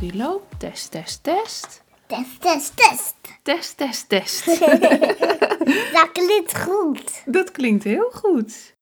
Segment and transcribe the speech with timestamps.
[0.00, 0.60] Hij loopt.
[0.60, 1.84] Test, test, test.
[2.06, 3.14] Test, test, test.
[3.42, 4.46] Test, test, test.
[5.96, 7.22] Dat klinkt goed.
[7.26, 8.76] Dat klinkt heel goed.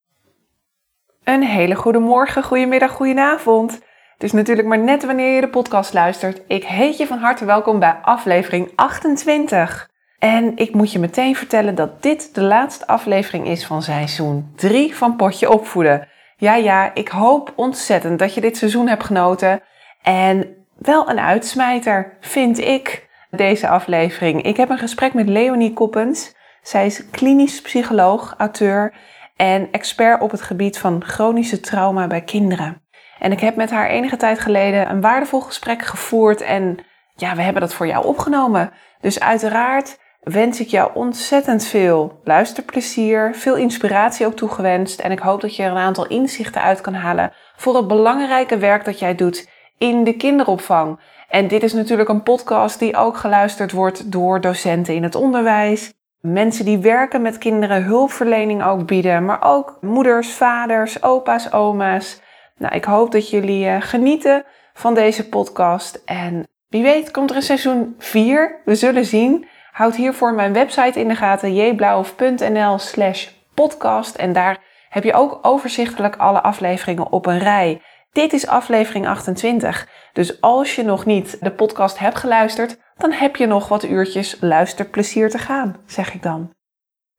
[1.25, 3.73] Een hele goede morgen, goedemiddag, goedenavond.
[4.13, 6.43] Het is natuurlijk maar net wanneer je de podcast luistert.
[6.49, 9.91] Ik heet je van harte welkom bij aflevering 28.
[10.19, 14.97] En ik moet je meteen vertellen dat dit de laatste aflevering is van seizoen 3
[14.97, 16.09] van Potje Opvoeden.
[16.37, 19.63] Ja, ja, ik hoop ontzettend dat je dit seizoen hebt genoten.
[20.03, 24.43] En wel een uitsmijter, vind ik, deze aflevering.
[24.43, 26.35] Ik heb een gesprek met Leonie Koppens.
[26.63, 28.95] Zij is klinisch psycholoog, auteur
[29.37, 32.83] en expert op het gebied van chronische trauma bij kinderen.
[33.19, 36.79] En ik heb met haar enige tijd geleden een waardevol gesprek gevoerd en
[37.15, 38.73] ja, we hebben dat voor jou opgenomen.
[39.01, 45.41] Dus uiteraard wens ik jou ontzettend veel luisterplezier, veel inspiratie ook toegewenst en ik hoop
[45.41, 49.15] dat je er een aantal inzichten uit kan halen voor het belangrijke werk dat jij
[49.15, 50.99] doet in de kinderopvang.
[51.29, 55.93] En dit is natuurlijk een podcast die ook geluisterd wordt door docenten in het onderwijs,
[56.21, 62.21] mensen die werken met kinderen, hulpverlening ook bieden, maar ook moeders, vaders, opa's, oma's.
[62.57, 66.03] Nou, ik hoop dat jullie uh, genieten van deze podcast.
[66.05, 68.61] En wie weet komt er een seizoen 4.
[68.65, 69.47] We zullen zien.
[69.73, 74.15] Houd hiervoor mijn website in de gaten, jblauwhof.nl slash podcast.
[74.15, 77.83] En daar heb je ook overzichtelijk alle afleveringen op een rij.
[78.17, 79.89] Dit is aflevering 28.
[80.13, 84.37] Dus als je nog niet de podcast hebt geluisterd, dan heb je nog wat uurtjes
[84.41, 86.51] luisterplezier te gaan, zeg ik dan.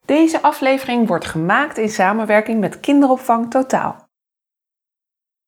[0.06, 4.10] Deze aflevering wordt gemaakt in samenwerking met Kinderopvang Totaal.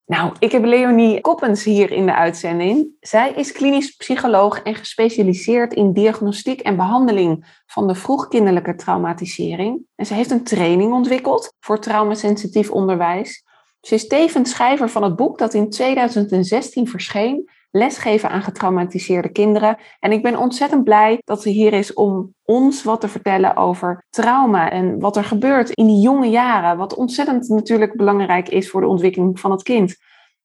[0.05, 2.88] Nou, ik heb Leonie Koppens hier in de uitzending.
[2.99, 9.85] Zij is klinisch psycholoog en gespecialiseerd in diagnostiek en behandeling van de vroegkinderlijke traumatisering.
[9.95, 13.47] En ze heeft een training ontwikkeld voor traumasensitief onderwijs.
[13.81, 19.78] Ze is tevens schrijver van het boek dat in 2016 verscheen, Lesgeven aan getraumatiseerde kinderen.
[20.00, 24.06] En ik ben ontzettend blij dat ze hier is om ons wat te vertellen over
[24.09, 26.78] trauma en wat er gebeurt in die jonge jaren.
[26.78, 29.95] Wat ontzettend natuurlijk belangrijk is voor de ontwikkeling van het kind.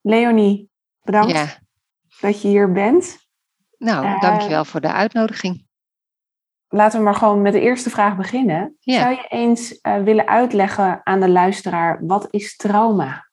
[0.00, 0.70] Leonie,
[1.02, 1.46] bedankt Ja,
[2.20, 3.18] dat je hier bent.
[3.78, 5.66] nou, Eh, dankjewel voor de uitnodiging.
[6.68, 8.76] Laten we maar gewoon met de eerste vraag beginnen.
[8.80, 9.00] Ja.
[9.00, 13.23] Zou je eens eh, willen uitleggen aan de luisteraar, wat is trauma?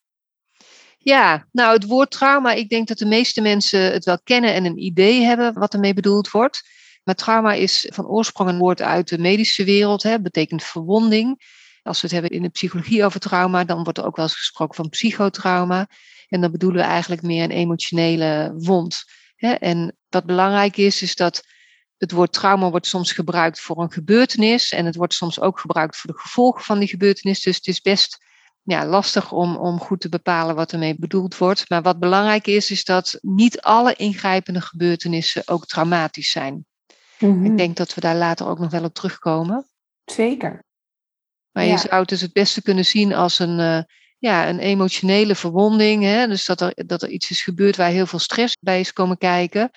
[1.03, 4.65] Ja, nou, het woord trauma, ik denk dat de meeste mensen het wel kennen en
[4.65, 6.61] een idee hebben wat ermee bedoeld wordt.
[7.03, 11.41] Maar trauma is van oorsprong een woord uit de medische wereld, hè, betekent verwonding.
[11.83, 14.35] Als we het hebben in de psychologie over trauma, dan wordt er ook wel eens
[14.35, 15.87] gesproken van psychotrauma.
[16.29, 19.03] En dan bedoelen we eigenlijk meer een emotionele wond.
[19.35, 19.51] Hè.
[19.51, 21.43] En wat belangrijk is, is dat
[21.97, 24.71] het woord trauma wordt soms gebruikt voor een gebeurtenis.
[24.71, 27.41] En het wordt soms ook gebruikt voor de gevolgen van die gebeurtenis.
[27.41, 28.17] Dus het is best
[28.63, 31.69] ja, lastig om, om goed te bepalen wat ermee bedoeld wordt.
[31.69, 36.65] Maar wat belangrijk is, is dat niet alle ingrijpende gebeurtenissen ook traumatisch zijn.
[37.19, 37.45] Mhm.
[37.45, 39.67] Ik denk dat we daar later ook nog wel op terugkomen.
[40.05, 40.63] Zeker.
[41.51, 41.71] Maar Ja.
[41.71, 43.81] je zou het dus het beste kunnen zien als een, eh,
[44.17, 46.03] ja, een emotionele verwonding.
[46.03, 46.27] Hè?
[46.27, 49.17] Dus dat er, dat er iets is gebeurd waar heel veel stress bij is komen
[49.17, 49.71] kijken.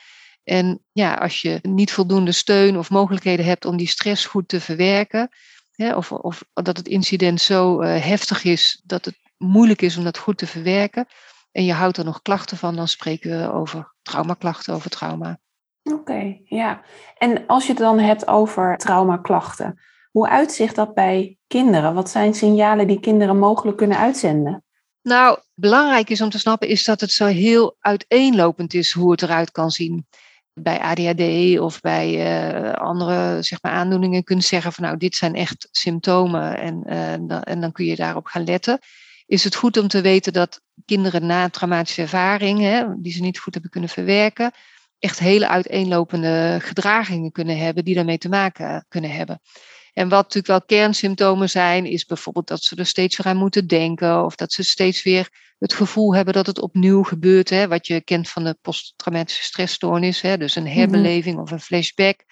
[0.44, 4.60] En ja, als je niet voldoende steun of mogelijkheden hebt om die stress goed te
[4.60, 5.28] verwerken,
[5.76, 10.04] hè, of, of dat het incident zo eh, heftig is dat het moeilijk is om
[10.04, 11.06] dat goed te verwerken,
[11.52, 15.38] en je houdt er nog klachten van, dan spreken we over traumaklachten, over trauma.
[15.82, 16.82] Oké, ja.
[17.18, 21.94] En als je het dan hebt over traumaklachten, hoe uitzicht dat bij kinderen?
[21.94, 24.64] Wat zijn signalen die kinderen mogelijk kunnen uitzenden?
[25.02, 29.22] Nou, belangrijk is om te snappen is dat het zo heel uiteenlopend is hoe het
[29.22, 30.06] eruit kan zien.
[30.60, 35.14] Bij ADHD of bij eh, andere zeg maar, aandoeningen kun je zeggen van nou, dit
[35.14, 38.78] zijn echt symptomen en, eh, dan, en dan kun je daarop gaan letten.
[39.26, 43.38] Is het goed om te weten dat kinderen na traumatische ervaring, hè, die ze niet
[43.38, 44.52] goed hebben kunnen verwerken,
[44.98, 49.40] echt hele uiteenlopende gedragingen kunnen hebben die daarmee te maken kunnen hebben.
[49.92, 53.66] En wat natuurlijk wel kernsymptomen zijn, is bijvoorbeeld dat ze er steeds weer aan moeten
[53.66, 54.24] denken.
[54.24, 55.28] Of dat ze steeds weer
[55.64, 57.50] het gevoel hebben dat het opnieuw gebeurt.
[57.50, 60.20] Hè, wat je kent van de posttraumatische stressstoornis.
[60.20, 62.24] Hè, dus een herbeleving of een flashback.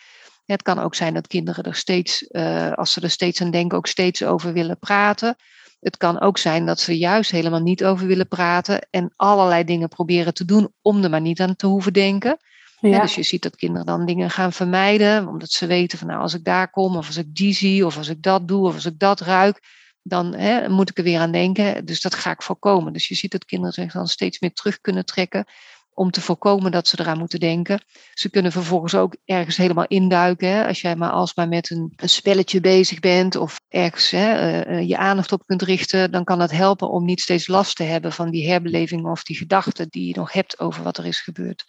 [0.47, 3.79] Het kan ook zijn dat kinderen er steeds, uh, als ze er steeds aan denken,
[3.79, 5.37] ook steeds over willen praten.
[5.81, 9.89] Het kan ook zijn dat ze juist helemaal niet over willen praten en allerlei dingen
[9.89, 12.37] proberen te doen om er maar niet aan te hoeven denken.
[12.81, 13.01] Ja.
[13.01, 16.35] dus je ziet dat kinderen dan dingen gaan vermijden, omdat ze weten van nou als
[16.35, 18.87] ik daar kom, of als ik die zie, of als ik dat doe, of als
[18.87, 19.61] ik dat ruik,
[20.03, 21.85] dan hè, moet ik er weer aan denken.
[21.85, 22.93] Dus dat ga ik voorkomen.
[22.93, 25.47] Dus je ziet dat kinderen zich dan steeds meer terug kunnen trekken
[25.95, 27.85] om te voorkomen dat ze eraan moeten denken.
[28.15, 30.49] Ze kunnen vervolgens ook ergens helemaal induiken.
[30.49, 30.67] Hè?
[30.67, 34.89] Als jij maar alsmaar met een, een spelletje bezig bent of ergens hè, eh, eh,
[34.89, 38.13] je aandacht op kunt richten, dan kan dat helpen om niet steeds last te hebben
[38.13, 41.65] van die herbeleving of die gedachten die je nog hebt over wat er is gebeurd.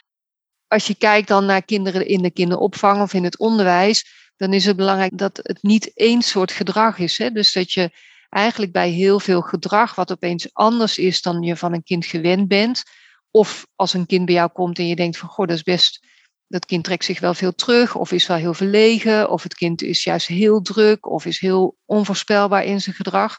[0.67, 4.05] Als je kijkt dan naar kinderen in de kinderopvang of in het onderwijs,
[4.37, 7.17] dan is het belangrijk dat het niet één soort gedrag is.
[7.17, 7.29] Hè?
[7.29, 7.91] Dus dat je
[8.33, 12.47] eigenlijk bij heel veel gedrag, wat opeens anders is dan je van een kind gewend
[12.47, 12.83] bent,
[13.31, 16.07] of als een kind bij jou komt en je denkt van, goh, dat is best,
[16.47, 19.81] dat kind trekt zich wel veel terug, of is wel heel verlegen, of het kind
[19.81, 23.37] is juist heel druk, of is heel onvoorspelbaar in zijn gedrag,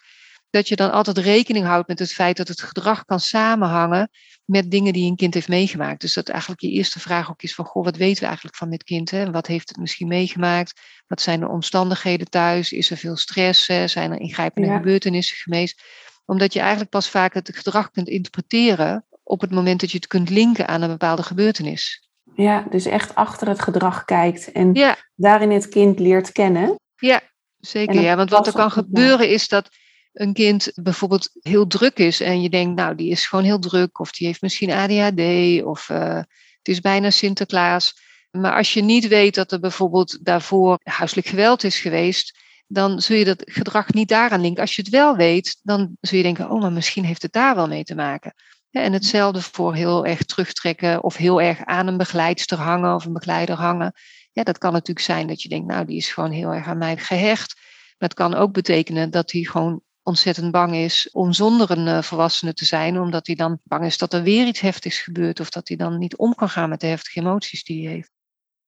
[0.55, 4.09] dat je dan altijd rekening houdt met het feit dat het gedrag kan samenhangen
[4.45, 6.01] met dingen die een kind heeft meegemaakt.
[6.01, 8.71] Dus dat eigenlijk je eerste vraag ook is van, goh, wat weten we eigenlijk van
[8.71, 9.11] dit kind?
[9.11, 9.31] Hè?
[9.31, 10.81] Wat heeft het misschien meegemaakt?
[11.07, 12.73] Wat zijn de omstandigheden thuis?
[12.73, 13.67] Is er veel stress?
[13.67, 13.87] Hè?
[13.89, 14.77] Zijn er ingrijpende Ja.
[14.77, 15.83] gebeurtenissen geweest?
[16.25, 20.07] Omdat je eigenlijk pas vaak het gedrag kunt interpreteren op het moment dat je het
[20.07, 22.09] kunt linken aan een bepaalde gebeurtenis.
[22.35, 26.75] ja, dus echt achter het gedrag kijkt en Ja, daarin het kind leert kennen.
[26.97, 27.21] ja
[27.59, 28.01] zeker.
[28.01, 29.69] Ja, want wat er kan gebeuren is dat
[30.15, 33.99] een kind bijvoorbeeld heel druk is en je denkt, nou, die is gewoon heel druk
[33.99, 36.17] of die heeft misschien ADHD of eh,
[36.59, 38.03] het is bijna Sinterklaas.
[38.31, 43.17] Maar als je niet weet dat er bijvoorbeeld daarvoor huiselijk geweld is geweest, dan zul
[43.17, 44.63] je dat gedrag niet daaraan linken.
[44.63, 47.55] Als je het wel weet, dan zul je denken, oh, maar misschien heeft het daar
[47.55, 48.35] wel mee te maken.
[48.71, 53.13] En hetzelfde voor heel erg terugtrekken of heel erg aan een begeleidster hangen of een
[53.13, 53.93] begeleider hangen.
[54.33, 56.79] Ja, dat kan natuurlijk zijn dat je denkt, nou, die is gewoon heel erg aan
[56.79, 57.55] mij gehecht.
[57.99, 62.03] Maar het kan ook betekenen dat hij gewoon ontzettend bang is om zonder een eh,
[62.03, 65.51] volwassene te zijn, omdat hij dan bang is dat er weer iets heftigs gebeurt of
[65.51, 68.11] dat hij dan niet om kan gaan met de heftige emoties die hij heeft.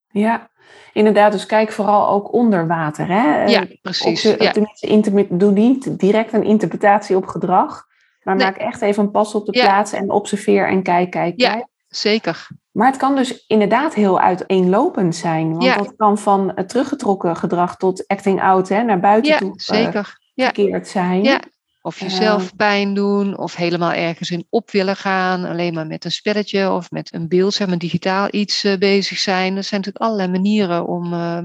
[0.08, 0.50] Ja,
[0.92, 1.32] inderdaad.
[1.32, 3.06] Dus kijk vooral ook onder water.
[3.06, 3.44] Hè?
[3.44, 4.26] Ja, Eh, precies.
[4.26, 4.50] Op de- Ja.
[4.52, 7.84] tenminste, interpre- doe niet direct een interpretatie op gedrag.
[8.22, 8.46] Maar Nee.
[8.46, 9.64] maak echt even een pas op de Ja.
[9.64, 11.52] plaats en observeer en kijk, kijk, Ja.
[11.52, 11.66] kijk.
[11.88, 12.46] Zeker.
[12.72, 15.50] Maar het kan dus inderdaad heel uiteenlopend zijn.
[15.50, 15.76] Want Ja.
[15.76, 19.54] dat kan van het teruggetrokken gedrag tot acting out, hè, naar buiten Ja, toe eh,
[19.56, 20.18] zeker.
[20.36, 20.46] Ja.
[20.46, 21.22] gekeerd zijn.
[21.22, 21.42] Ja.
[21.82, 26.10] Of jezelf pijn doen, of helemaal ergens in op willen gaan, alleen maar met een
[26.10, 29.56] spelletje of met een beeld, zeg maar digitaal iets eh, bezig zijn.
[29.56, 31.44] Er zijn natuurlijk allerlei manieren om eh,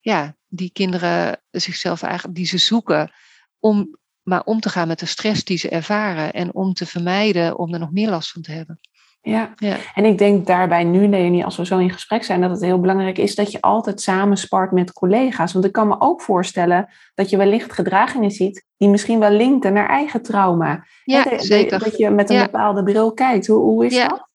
[0.00, 3.10] ja, die kinderen zichzelf eigenlijk, die ze zoeken,
[3.58, 7.58] om maar om te gaan met de stress die ze ervaren en om te vermijden
[7.58, 8.80] om er nog meer last van te hebben.
[9.28, 9.52] Ja.
[9.56, 9.76] Ja.
[9.94, 12.80] En ik denk daarbij nu, Leonie, als we zo in gesprek zijn, dat het heel
[12.80, 15.52] belangrijk is dat je altijd samenspart met collega's.
[15.52, 19.72] Want ik kan me ook voorstellen dat je wellicht gedragingen ziet die misschien wel linken
[19.72, 20.84] naar eigen trauma.
[21.04, 21.78] Ja, de- zeker.
[21.78, 22.44] Dat je met een Ja.
[22.44, 23.46] bepaalde bril kijkt.
[23.46, 24.08] Hoe, hoe is Ja.
[24.08, 24.26] dat?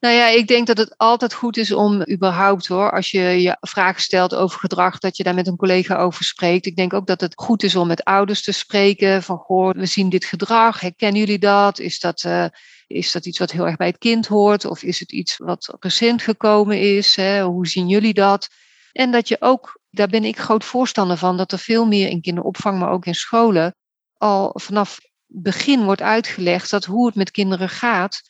[0.00, 3.56] Nou ja, ik denk dat het altijd goed is om überhaupt hoor, als je je
[3.60, 6.66] vragen stelt over gedrag, dat je daar met een collega over spreekt.
[6.66, 9.22] Ik denk ook dat het goed is om met ouders te spreken.
[9.22, 11.78] Van goh, we zien dit gedrag, herkennen jullie dat?
[11.78, 12.44] Is dat, eh,
[12.88, 14.64] is dat iets wat heel erg bij het kind hoort?
[14.64, 17.16] Of is het iets wat recent gekomen is?
[17.16, 17.42] Hè?
[17.42, 18.48] Hoe zien jullie dat?
[18.92, 22.20] En dat je ook, daar ben ik groot voorstander van, dat er veel meer in
[22.20, 23.74] kinderopvang, maar ook in scholen,
[24.16, 28.20] al vanaf begin wordt uitgelegd dat hoe het met kinderen gaat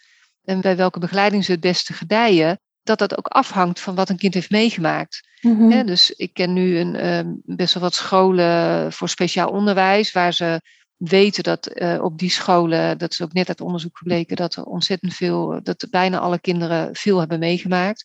[0.44, 4.16] en bij welke begeleiding ze het beste gedijen, dat dat ook afhangt van wat een
[4.16, 5.28] kind heeft meegemaakt.
[5.40, 5.86] Mhm.
[5.86, 10.60] Dus ik ken nu een, ehm, best wel wat scholen voor speciaal onderwijs, waar ze
[10.98, 14.64] weten dat eh, op die scholen, dat is ook net uit onderzoek gebleken, dat er
[14.64, 18.04] ontzettend veel, dat bijna alle kinderen veel hebben meegemaakt.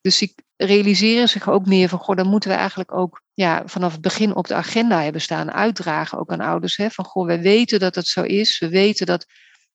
[0.00, 3.92] Dus die realiseren zich ook meer van, goh, dan moeten we eigenlijk ook ja, vanaf
[3.92, 6.76] het begin op de agenda hebben staan, uitdragen ook aan ouders.
[6.76, 9.26] Hè, van, goh, we weten dat het zo is, we weten dat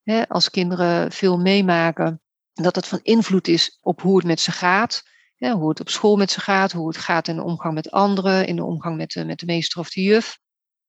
[0.02, 2.20] hè, als kinderen veel meemaken,
[2.52, 5.02] dat het van invloed is op hoe het met ze gaat.
[5.36, 7.90] Hè, hoe het op school met ze gaat, hoe het gaat in de omgang met
[7.90, 10.38] anderen, in de omgang met de, met de meester of de juf.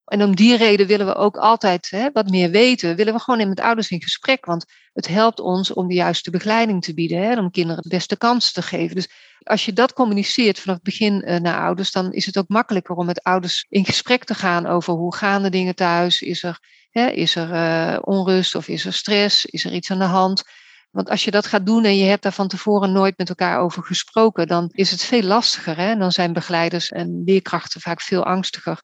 [0.05, 2.95] En om die reden willen we ook altijd hè, wat meer weten.
[2.95, 4.45] Willen we gewoon met ouders in gesprek.
[4.45, 7.21] Want het helpt ons om de juiste begeleiding te bieden.
[7.21, 8.95] Hè, om kinderen de beste kans te geven.
[8.95, 9.09] Dus
[9.43, 12.95] als je dat communiceert vanaf het begin eh, naar ouders, dan is het ook makkelijker
[12.95, 16.21] om met ouders in gesprek te gaan over hoe gaan de dingen thuis.
[16.21, 16.59] Is er,
[16.89, 19.45] hè, is er eh, onrust of is er stress?
[19.45, 20.43] Is er iets aan de hand?
[20.91, 23.59] Want als je dat gaat doen en je hebt daar van tevoren nooit met elkaar
[23.59, 25.77] over gesproken, dan is het veel lastiger.
[25.77, 25.97] Hè?
[25.97, 28.81] Dan zijn begeleiders en leerkrachten vaak veel angstiger.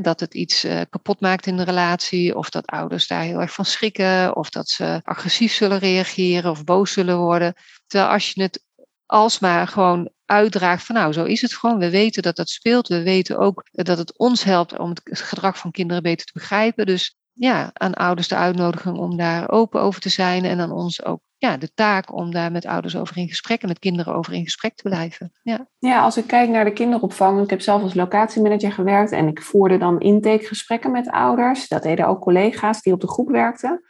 [0.00, 3.52] Dat het iets uh, kapot maakt in de relatie, of dat ouders daar heel erg
[3.52, 7.54] van schrikken, of dat ze agressief zullen reageren of boos zullen worden.
[7.86, 8.64] Terwijl als je het
[9.06, 11.78] alsmaar gewoon uitdraagt van nou, zo is het gewoon.
[11.78, 12.88] We weten dat dat speelt.
[12.88, 16.86] We weten ook dat het ons helpt om het gedrag van kinderen beter te begrijpen.
[16.86, 20.44] Dus ja, aan ouders de uitnodiging om daar open over te zijn.
[20.44, 23.68] En aan ons ook ja, de taak om daar met ouders over in gesprek en
[23.68, 25.32] met kinderen over in gesprek te blijven.
[25.42, 25.66] Ja.
[25.78, 29.42] Ja, als ik kijk naar de kinderopvang, ik heb zelf als locatiemanager gewerkt en ik
[29.42, 31.68] voerde dan intakegesprekken met ouders.
[31.68, 33.82] Dat deden ook collega's die op de groep werkten.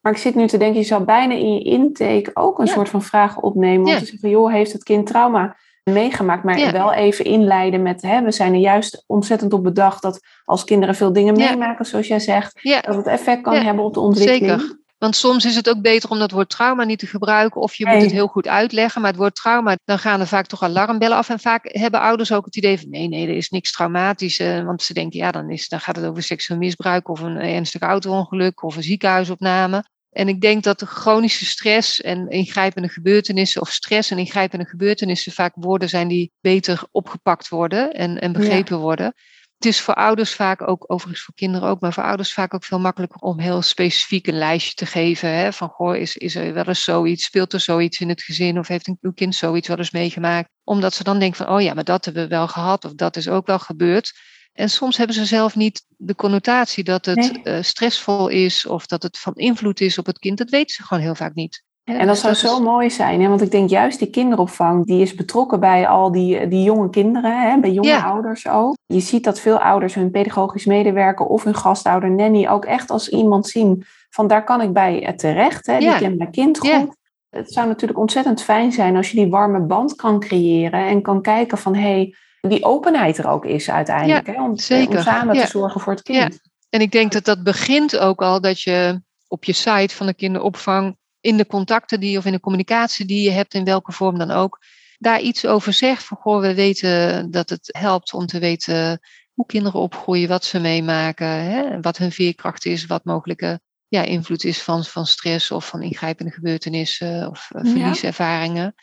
[0.00, 2.72] Maar ik zit nu te denken, je zou bijna in je intake ook een Ja.
[2.72, 3.86] soort van vraag opnemen.
[3.86, 3.98] Om Ja.
[3.98, 6.44] te zeggen, joh, heeft het kind trauma meegemaakt?
[6.44, 6.72] Maar Ja.
[6.72, 10.94] wel even inleiden met, hè, we zijn er juist ontzettend op bedacht dat als kinderen
[10.94, 14.60] veel dingen meemaken, zoals jij zegt, dat het effect kan hebben op de ontwikkeling.
[14.60, 14.80] zeker.
[15.02, 17.60] Want soms is het ook beter om dat woord trauma niet te gebruiken.
[17.60, 19.00] Of je moet het heel goed uitleggen.
[19.00, 21.28] Maar het woord trauma, dan gaan er vaak toch alarmbellen af.
[21.28, 24.38] En vaak hebben ouders ook het idee van nee, nee, er is niks traumatisch.
[24.38, 27.36] eh, Want ze denken, ja, dan, is, dan gaat het over seksueel misbruik of een
[27.36, 29.84] ernstig auto-ongeluk of een ziekenhuisopname.
[30.10, 35.32] En ik denk dat de chronische stress en ingrijpende gebeurtenissen, of stress en ingrijpende gebeurtenissen,
[35.32, 39.14] vaak woorden zijn die beter opgepakt worden en, en begrepen worden.
[39.62, 42.64] Het is voor ouders vaak ook, overigens voor kinderen ook, maar voor ouders vaak ook
[42.64, 45.28] veel makkelijker om heel specifiek een lijstje te geven.
[45.28, 48.58] Hè, van goh, is, is er wel eens zoiets, speelt er zoiets in het gezin
[48.58, 50.48] of heeft een, uw kind zoiets wel eens meegemaakt?
[50.64, 53.16] Omdat ze dan denken van, oh ja, maar dat hebben we wel gehad of dat
[53.16, 54.12] is ook wel gebeurd.
[54.52, 57.42] En soms hebben ze zelf niet de connotatie dat het Nee.
[57.42, 60.38] eh, stressvol is of dat het van invloed is op het kind.
[60.38, 61.62] Dat weten ze gewoon heel vaak niet.
[61.84, 63.28] En dat zou zo is- mooi zijn, hè?
[63.28, 67.40] want ik denk juist die kinderopvang, die is betrokken bij al die, die jonge kinderen,
[67.50, 67.58] hè?
[67.60, 68.02] bij jonge Ja.
[68.02, 68.76] ouders ook.
[68.86, 73.08] Je ziet dat veel ouders hun pedagogisch medewerker of hun gastouder nanny ook echt als
[73.08, 75.78] iemand zien van daar kan ik bij eh, terecht, hè?
[75.78, 75.98] die Ja.
[75.98, 76.68] kent mijn kind goed.
[76.68, 76.86] Ja.
[77.30, 81.22] Het zou natuurlijk ontzettend fijn zijn als je die warme band kan creëren en kan
[81.22, 84.42] kijken van hé, hey, die openheid er ook is uiteindelijk, hè?
[84.42, 85.02] Om, om zeker.
[85.02, 86.40] samen te zorgen voor het kind.
[86.70, 90.14] En ik denk dat dat begint ook al dat je op je site van de
[90.14, 94.18] kinderopvang, in de contacten die of in de communicatie die je hebt, in welke vorm
[94.18, 94.58] dan ook,
[94.98, 96.04] daar iets over zegt.
[96.04, 99.00] Van goh, we weten dat het helpt om te weten
[99.34, 104.44] hoe kinderen opgroeien, wat ze meemaken, hè, wat hun veerkracht is, wat mogelijke ja, invloed
[104.44, 107.70] is van, van stress of van ingrijpende gebeurtenissen of eh, Ja.
[107.70, 108.74] verlieservaringen.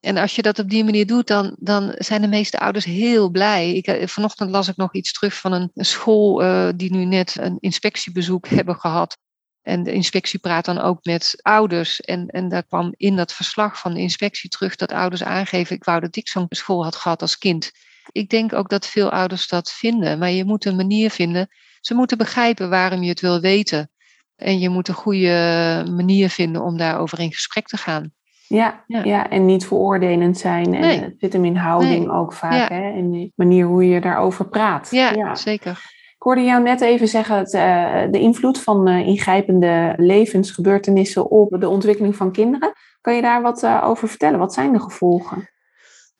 [0.00, 3.30] En als je dat op die manier doet, dan, dan zijn de meeste ouders heel
[3.30, 3.72] blij.
[3.74, 7.04] Ik, eh, vanochtend las ik nog iets terug van een, een school eh, die nu
[7.04, 9.18] net een inspectiebezoek hebben gehad.
[9.64, 12.00] En de inspectie praat dan ook met ouders.
[12.00, 15.84] En, en daar kwam in dat verslag van de inspectie terug dat ouders aangeven: ik
[15.84, 17.70] wou dat ik zo'n school had gehad als kind.
[18.12, 21.48] Ik denk ook dat veel ouders dat vinden, maar je moet een manier vinden.
[21.80, 23.90] Ze moeten begrijpen waarom je het wil weten.
[24.36, 28.12] En je moet een goede manier vinden om daarover in gesprek te gaan.
[28.46, 29.04] Ja, ja.
[29.04, 29.30] Ja.
[29.30, 30.74] en niet veroordelend zijn.
[30.74, 31.00] En Nee.
[31.00, 32.16] het zit hem in houding Nee.
[32.16, 32.76] ook vaak, Ja.
[32.76, 32.88] hè?
[32.90, 34.88] in de manier hoe je daarover praat.
[34.90, 35.93] Ja, zeker.
[36.24, 41.60] Ik hoorde jou net even zeggen het, eh, de invloed van eh, ingrijpende levensgebeurtenissen op
[41.60, 42.72] de ontwikkeling van kinderen.
[43.00, 44.38] Kan je daar wat eh, over vertellen?
[44.38, 45.50] Wat zijn de gevolgen?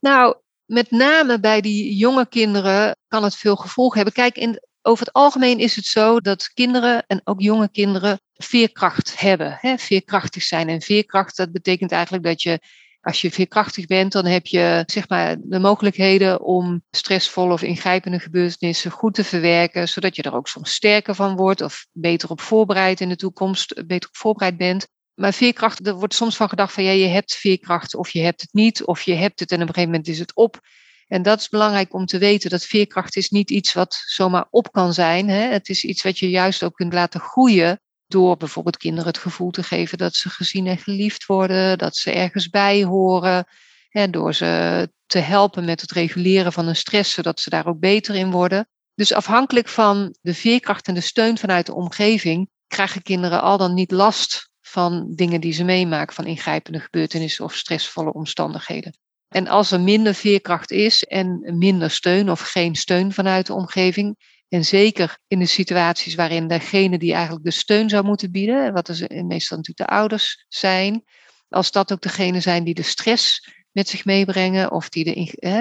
[0.01, 4.15] Nou, met name bij die jonge kinderen kan het veel gevolgen hebben.
[4.15, 9.21] Kijk, in, over het algemeen is het zo dat kinderen en ook jonge kinderen veerkracht
[9.21, 9.57] hebben.
[9.61, 9.79] Hè?
[9.79, 10.69] Veerkrachtig zijn.
[10.69, 12.61] En veerkracht, dat betekent eigenlijk dat je,
[13.05, 18.19] als je veerkrachtig bent, dan heb je zeg maar, de mogelijkheden om stressvolle of ingrijpende
[18.19, 22.41] gebeurtenissen goed te verwerken, zodat je er ook soms sterker van wordt of beter op
[22.41, 24.89] voorbereid in de toekomst, beter op voorbereid bent.
[25.15, 28.41] Maar veerkracht, er wordt soms van gedacht van ja, je hebt veerkracht of je hebt
[28.41, 30.61] het niet, of je hebt het en op een gegeven moment is het op.
[31.09, 34.73] En dat is belangrijk om te weten, dat veerkracht is niet iets wat zomaar op
[34.73, 35.29] kan zijn.
[35.29, 35.49] Hè?
[35.49, 37.81] Het is iets wat je juist ook kunt laten groeien
[38.15, 42.11] door bijvoorbeeld kinderen het gevoel te geven dat ze gezien en geliefd worden, dat ze
[42.11, 43.47] ergens bij horen.
[43.89, 44.11] Hè?
[44.11, 48.15] Door ze te helpen met het reguleren van hun stress, zodat ze daar ook beter
[48.15, 48.69] in worden.
[48.95, 53.75] Dus afhankelijk van de veerkracht en de steun vanuit de omgeving, krijgen kinderen al dan
[53.75, 58.97] niet last van dingen die ze meemaken, van ingrijpende gebeurtenissen of stressvolle omstandigheden.
[59.29, 64.17] En als er minder veerkracht is en minder steun of geen steun vanuit de omgeving,
[64.55, 68.89] en zeker in de situaties waarin degene die eigenlijk de steun zou moeten bieden, wat
[68.89, 71.05] is meestal natuurlijk de ouders zijn,
[71.49, 75.13] als dat ook degene zijn die de stress met zich meebrengen of die de,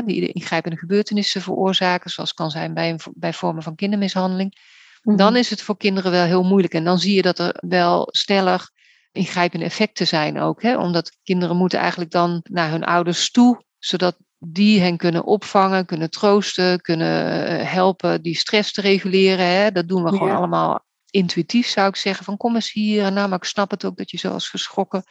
[0.05, 4.57] die de ingrijpende gebeurtenissen veroorzaken, zoals kan zijn bij, bij vormen van kindermishandeling,
[5.01, 6.73] dan is het voor kinderen wel heel moeilijk.
[6.73, 8.71] En dan zie je dat er wel sneller
[9.11, 10.61] ingrijpende effecten zijn ook.
[10.61, 10.77] Hè?
[10.77, 16.09] Omdat kinderen moeten eigenlijk dan naar hun ouders toe, zodat die hen kunnen opvangen, kunnen
[16.09, 19.45] troosten, kunnen eh, helpen die stress te reguleren.
[19.45, 19.71] Hè?
[19.71, 22.25] Dat doen we gewoon allemaal intuïtief, zou ik zeggen.
[22.25, 23.03] Van kom eens hier.
[23.03, 25.03] En nou, maar ik snap het ook dat je zo was geschrokken.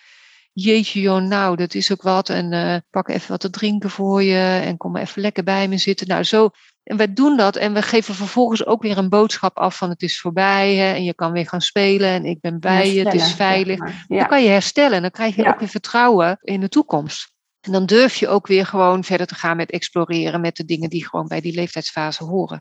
[0.52, 2.28] Jeetje joh, nou, dat is ook wat.
[2.28, 4.60] En eh, pak even wat te drinken voor je.
[4.64, 6.06] En kom maar even lekker bij me zitten.
[6.08, 6.50] Nou, zo.
[6.82, 10.02] En wij doen dat en we geven vervolgens ook weer een boodschap af van het
[10.02, 10.74] is voorbij.
[10.74, 13.78] Hè, en je kan weer gaan spelen en ik ben bij je, het is veilig.
[13.78, 14.18] zeg maar.
[14.18, 15.48] Dan kan je herstellen en dan krijg je Ja.
[15.50, 17.32] ook weer vertrouwen in de toekomst.
[17.62, 20.90] En dan durf je ook weer gewoon verder te gaan met exploreren met de dingen
[20.90, 22.60] die gewoon bij die leeftijdsfase horen.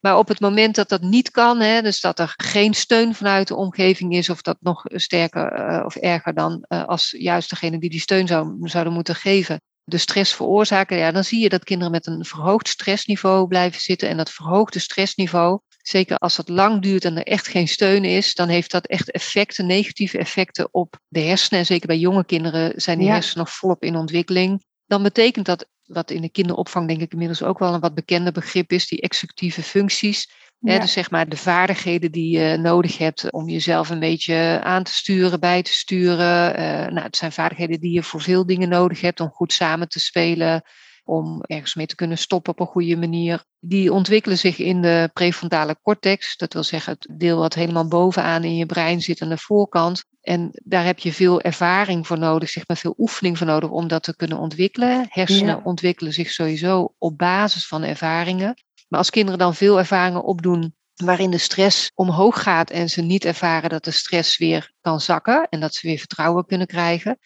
[0.00, 3.48] Maar op het moment dat dat niet kan, hè, dus dat er geen steun vanuit
[3.48, 7.78] de omgeving is, of dat nog sterker uh, of erger dan uh, als juist degene
[7.78, 11.64] die die steun zou, zouden moeten geven, de stress veroorzaken, ja, dan zie je dat
[11.64, 14.08] kinderen met een verhoogd stressniveau blijven zitten.
[14.08, 18.34] En dat verhoogde stressniveau, zeker als dat lang duurt en er echt geen steun is,
[18.34, 21.60] dan heeft dat echt effecten, negatieve effecten op de hersenen.
[21.60, 23.12] En zeker bij jonge kinderen zijn die Ja.
[23.12, 24.64] hersenen nog volop in ontwikkeling.
[24.86, 28.32] Dan betekent dat, wat in de kinderopvang denk ik inmiddels ook wel een wat bekender
[28.32, 30.30] begrip is, die executieve functies.
[30.60, 34.82] Hè, dus zeg maar de vaardigheden die je nodig hebt om jezelf een beetje aan
[34.82, 36.56] te sturen, bij te sturen.
[36.56, 39.88] Eh, nou, het zijn vaardigheden die je voor veel dingen nodig hebt om goed samen
[39.88, 40.62] te spelen,
[41.06, 43.44] om ergens mee te kunnen stoppen op een goede manier.
[43.60, 48.44] Die ontwikkelen zich in de prefrontale cortex, dat wil zeggen het deel wat helemaal bovenaan
[48.44, 50.04] in je brein zit aan de voorkant.
[50.20, 53.88] En daar heb je veel ervaring voor nodig, zeg maar veel oefening voor nodig om
[53.88, 55.06] dat te kunnen ontwikkelen.
[55.08, 55.60] Hersenen Ja.
[55.64, 58.54] ontwikkelen zich sowieso op basis van ervaringen.
[58.88, 63.24] Maar als kinderen dan veel ervaringen opdoen waarin de stress omhoog gaat en ze niet
[63.24, 67.18] ervaren dat de stress weer kan zakken en dat ze weer vertrouwen kunnen krijgen,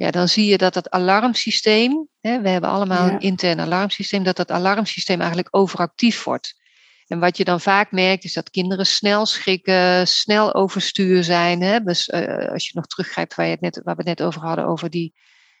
[0.00, 3.12] ja, dan zie je dat dat alarmsysteem, hè, we hebben allemaal Ja.
[3.12, 6.54] een intern alarmsysteem, dat dat alarmsysteem eigenlijk overactief wordt.
[7.06, 11.62] En wat je dan vaak merkt, is dat kinderen snel schrikken, snel overstuur zijn.
[11.62, 11.80] Hè?
[11.80, 14.40] Dus eh, als je nog teruggrijpt waar, je het net, waar we het net over
[14.40, 15.14] hadden, over die,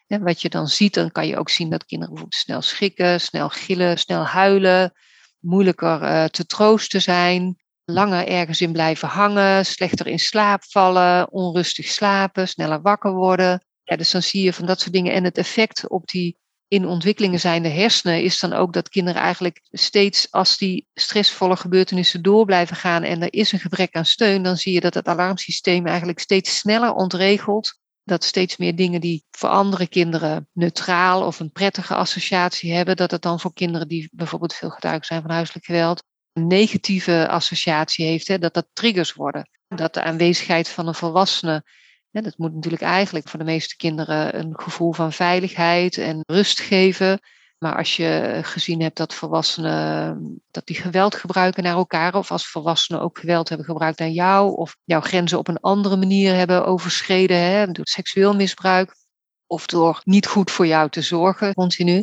[0.06, 3.20] hè, wat je dan ziet, dan kan je ook zien dat kinderen bijvoorbeeld snel schrikken,
[3.20, 4.92] snel gillen, snel huilen,
[5.38, 11.86] moeilijker eh, te troosten zijn, langer ergens in blijven hangen, slechter in slaap vallen, onrustig
[11.86, 13.64] slapen, sneller wakker worden.
[13.90, 15.12] Ja, dus dan zie je van dat soort dingen.
[15.12, 16.36] En het effect op die
[16.68, 22.22] in ontwikkelingen zijnde hersenen is dan ook dat kinderen eigenlijk steeds als die stressvolle gebeurtenissen
[22.22, 25.08] door blijven gaan en er is een gebrek aan steun, dan zie je dat het
[25.08, 27.78] alarmsysteem eigenlijk steeds sneller ontregelt.
[28.04, 33.10] Dat steeds meer dingen die voor andere kinderen neutraal of een prettige associatie hebben, dat
[33.10, 38.06] het dan voor kinderen die bijvoorbeeld veel getuige zijn van huiselijk geweld, een negatieve associatie
[38.06, 39.50] heeft, hè, dat dat triggers worden.
[39.68, 41.64] Dat de aanwezigheid van een volwassene
[42.10, 46.60] ja, dat moet natuurlijk eigenlijk voor de meeste kinderen een gevoel van veiligheid en rust
[46.60, 47.20] geven.
[47.58, 52.48] Maar als je gezien hebt dat volwassenen dat die geweld gebruiken naar elkaar, of als
[52.48, 56.66] volwassenen ook geweld hebben gebruikt aan jou, of jouw grenzen op een andere manier hebben
[56.66, 58.94] overschreden, hè, door seksueel misbruik,
[59.46, 62.02] of door niet goed voor jou te zorgen continu,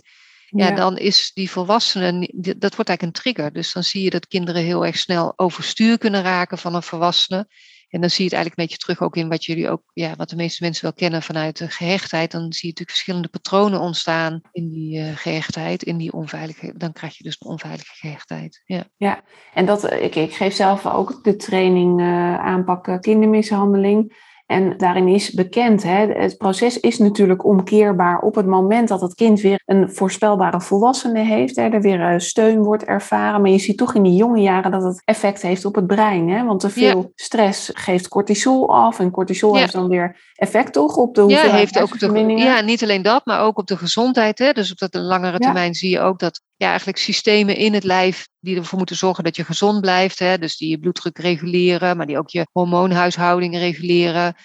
[0.50, 3.54] ja, dan is die volwassene, ni- die- dat wordt eigenlijk een trigger.
[3.54, 7.48] Dus dan zie je dat kinderen heel erg snel overstuur kunnen raken van een volwassene.
[7.90, 10.16] En dan zie je het eigenlijk een beetje terug ook in wat jullie ook, ja,
[10.16, 12.32] wat de meeste mensen wel kennen vanuit de gehechtheid.
[12.32, 16.94] Dan zie je natuurlijk verschillende patronen ontstaan in die eh, gehechtheid, in die onveilige, dan
[16.94, 18.64] krijg je dus een onveilige gehechtheid.
[18.98, 19.24] Ja.
[19.54, 24.26] En dat, eh, ik, ik geef zelf ook de training eh, aanpakken kindermishandeling.
[24.48, 29.14] En daarin is bekend, hè, het proces is natuurlijk omkeerbaar op het moment dat het
[29.14, 33.42] kind weer een voorspelbare volwassene heeft, hè, er weer eh, steun wordt ervaren.
[33.42, 36.30] Maar je ziet toch in die jonge jaren dat het effect heeft op het brein.
[36.30, 36.46] Hè?
[36.46, 39.60] Want te veel stress geeft cortisol af en cortisol Ja.
[39.60, 43.02] heeft dan weer effect toch op de Ja, hoeveelheid heeft ook de, ja, niet alleen
[43.02, 44.40] dat, maar ook op de gezondheid.
[44.40, 44.52] Hè?
[44.52, 45.38] Dus op dat langere Ja.
[45.38, 49.24] termijn zie je ook dat ja, eigenlijk systemen in het lijf die ervoor moeten zorgen
[49.24, 50.20] dat je gezond blijft.
[50.20, 50.38] Hè?
[50.38, 54.36] Dus die je bloeddruk reguleren, maar die ook je hormoonhuishouding reguleren.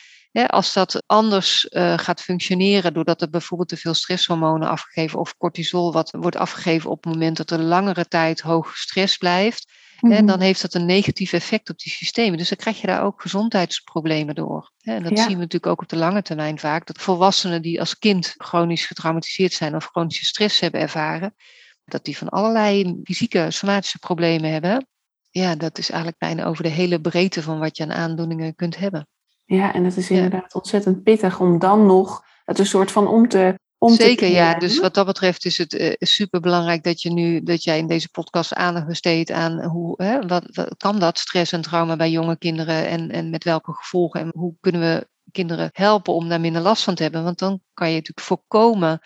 [0.47, 5.93] Als dat anders eh, gaat functioneren, doordat er bijvoorbeeld te veel stresshormonen afgegeven of cortisol
[5.93, 9.73] wat wordt afgegeven op het moment dat er langere tijd hoog stress blijft.
[10.01, 10.27] Mhm.
[10.27, 12.39] Dan heeft dat een negatief effect op die systemen.
[12.39, 14.73] Dus dan krijg je daar ook gezondheidsproblemen door.
[14.81, 15.23] Hè, En dat Ja.
[15.23, 16.87] zien we natuurlijk ook op de lange termijn vaak.
[16.87, 21.35] Dat volwassenen die als kind chronisch getraumatiseerd zijn of chronische stress hebben ervaren,
[21.85, 24.87] dat die van allerlei fysieke, somatische problemen hebben.
[25.31, 28.77] Ja, dat is eigenlijk bijna over de hele breedte van wat je aan aandoeningen kunt
[28.77, 29.07] hebben.
[29.45, 30.15] Ja, en het is Ja.
[30.17, 34.29] inderdaad ontzettend pittig om dan nog het een soort van om te om te Zeker,
[34.29, 34.55] ja.
[34.59, 37.87] Dus wat dat betreft is het uh, super belangrijk dat je nu dat jij in
[37.87, 42.11] deze podcast aandacht besteedt aan hoe hè, wat, wat kan dat stress en trauma bij
[42.11, 46.41] jonge kinderen en, en met welke gevolgen en hoe kunnen we kinderen helpen om daar
[46.41, 47.25] minder last van te hebben.
[47.25, 49.01] Want dan kan je natuurlijk voorkomen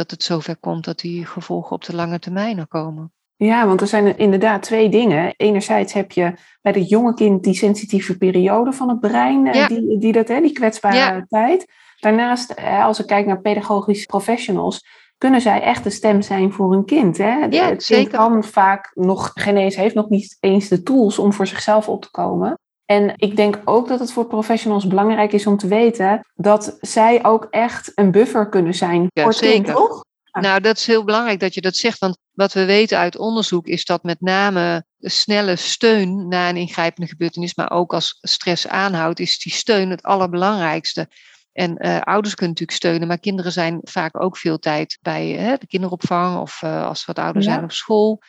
[0.00, 3.12] dat het zover komt dat die gevolgen op de lange termijn er komen.
[3.36, 5.34] Ja, want er zijn inderdaad twee dingen.
[5.36, 6.32] Enerzijds heb je
[6.62, 9.66] bij het jonge kind die sensitieve periode van het brein, eh, Ja.
[9.66, 11.26] die, die, dat, hè, die kwetsbare Ja.
[11.28, 11.66] tijd.
[12.00, 14.86] Daarnaast, eh, als ik kijk naar pedagogische professionals,
[15.18, 17.18] kunnen zij echt de stem zijn voor een kind.
[17.18, 17.30] Hè?
[17.34, 18.18] Ja, het kind zeker.
[18.18, 22.02] kan vaak nog geen eens, heeft nog niet eens de tools om voor zichzelf op
[22.02, 22.58] te komen.
[22.90, 27.24] En ik denk ook dat het voor professionals belangrijk is om te weten dat zij
[27.24, 29.74] ook echt een buffer kunnen zijn Ja, voor zeker.
[29.74, 30.04] toch?
[30.24, 30.40] Ja.
[30.40, 31.98] Nou, dat is heel belangrijk dat je dat zegt.
[31.98, 37.08] Want wat we weten uit onderzoek is dat met name snelle steun na een ingrijpende
[37.08, 41.08] gebeurtenis, maar ook als stress aanhoudt, is die steun het allerbelangrijkste.
[41.52, 45.58] En eh, ouders kunnen natuurlijk steunen, maar kinderen zijn vaak ook veel tijd bij eh,
[45.58, 47.48] de kinderopvang of eh, als ze wat ouder Ja.
[47.52, 48.22] zijn op school.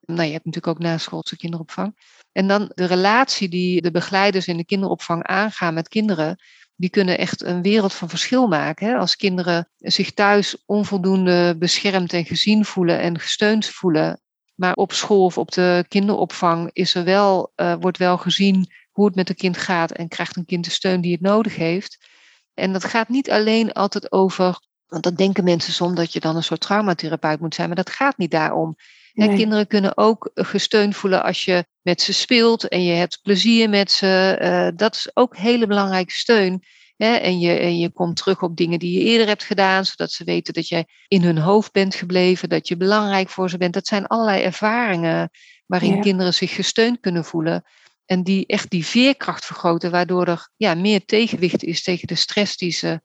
[0.00, 1.94] Nou, je hebt natuurlijk ook naschoolse kinderopvang.
[2.32, 6.36] En dan de relatie die de begeleiders in de kinderopvang aangaan met kinderen,
[6.76, 8.86] die kunnen echt een wereld van verschil maken.
[8.86, 8.96] Hè?
[8.96, 14.20] Als kinderen zich thuis onvoldoende beschermd en gezien voelen en gesteund voelen,
[14.54, 19.06] maar op school of op de kinderopvang is er wel, uh, wordt wel gezien hoe
[19.06, 22.06] het met een kind gaat en krijgt een kind de steun die het nodig heeft.
[22.54, 26.36] En dat gaat niet alleen altijd over, want dat denken mensen soms dat je dan
[26.36, 28.76] een soort traumatherapeut moet zijn, maar dat gaat niet daarom.
[29.14, 29.36] Nee.
[29.36, 33.90] kinderen kunnen ook gesteund voelen als je met ze speelt en je hebt plezier met
[33.90, 34.38] ze.
[34.42, 36.62] Uh, dat is ook hele belangrijke steun.
[36.96, 37.14] Hè?
[37.14, 40.24] En, je, en je komt terug op dingen die je eerder hebt gedaan, zodat ze
[40.24, 43.74] weten dat jij in hun hoofd bent gebleven, dat je belangrijk voor ze bent.
[43.74, 45.30] Dat zijn allerlei ervaringen
[45.66, 46.00] waarin ja.
[46.00, 47.64] kinderen zich gesteund kunnen voelen.
[48.06, 52.56] En die echt die veerkracht vergroten, waardoor er ja, meer tegenwicht is tegen de stress
[52.56, 53.00] die ze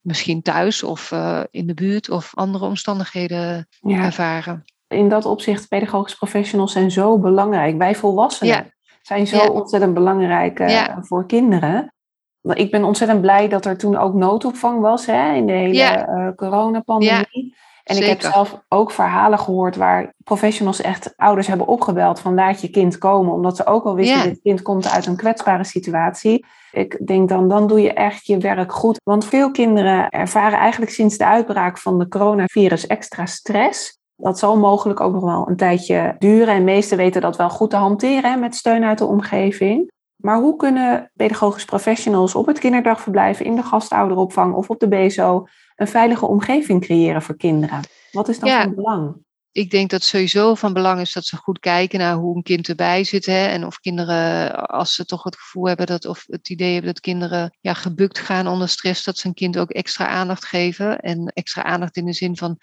[0.00, 4.04] misschien thuis of uh, in de buurt of andere omstandigheden ja.
[4.04, 7.78] ervaren in dat opzicht, pedagogische professionals zijn zo belangrijk.
[7.78, 8.64] Wij volwassenen ja.
[9.02, 9.48] zijn zo ja.
[9.48, 10.98] ontzettend belangrijk uh, ja.
[11.00, 11.94] voor kinderen.
[12.42, 16.28] Ik ben ontzettend blij dat er toen ook noodopvang was hè, in de hele uh,
[16.36, 17.54] coronapandemie.
[17.82, 18.12] En Zeker.
[18.12, 22.70] ik heb zelf ook verhalen gehoord waar professionals echt ouders hebben opgebeld van laat je
[22.70, 23.32] kind komen.
[23.32, 26.46] Omdat ze ook al wisten, dat dit kind komt uit een kwetsbare situatie.
[26.72, 29.00] Ik denk dan, dan doe je echt je werk goed.
[29.04, 34.00] Want veel kinderen ervaren eigenlijk sinds de uitbraak van de coronavirus extra stress.
[34.22, 36.54] Dat zal mogelijk ook nog wel een tijdje duren.
[36.54, 39.90] En meesten weten dat wel goed te hanteren hè, met steun uit de omgeving.
[40.16, 45.46] Maar hoe kunnen pedagogisch professionals op het kinderdagverblijf, in de gastouderopvang of op de BSO
[45.76, 47.80] een veilige omgeving creëren voor kinderen?
[48.12, 49.16] Wat is dan ja, van belang?
[49.52, 52.68] Ik denk dat sowieso van belang is dat ze goed kijken naar hoe een kind
[52.68, 53.26] erbij zit.
[53.26, 53.46] Hè?
[53.46, 57.02] En of kinderen, als ze toch het gevoel hebben dat, of het idee hebben dat
[57.02, 60.98] kinderen ja, gebukt gaan onder stress, dat ze een kind ook extra aandacht geven.
[60.98, 62.58] En extra aandacht in de zin van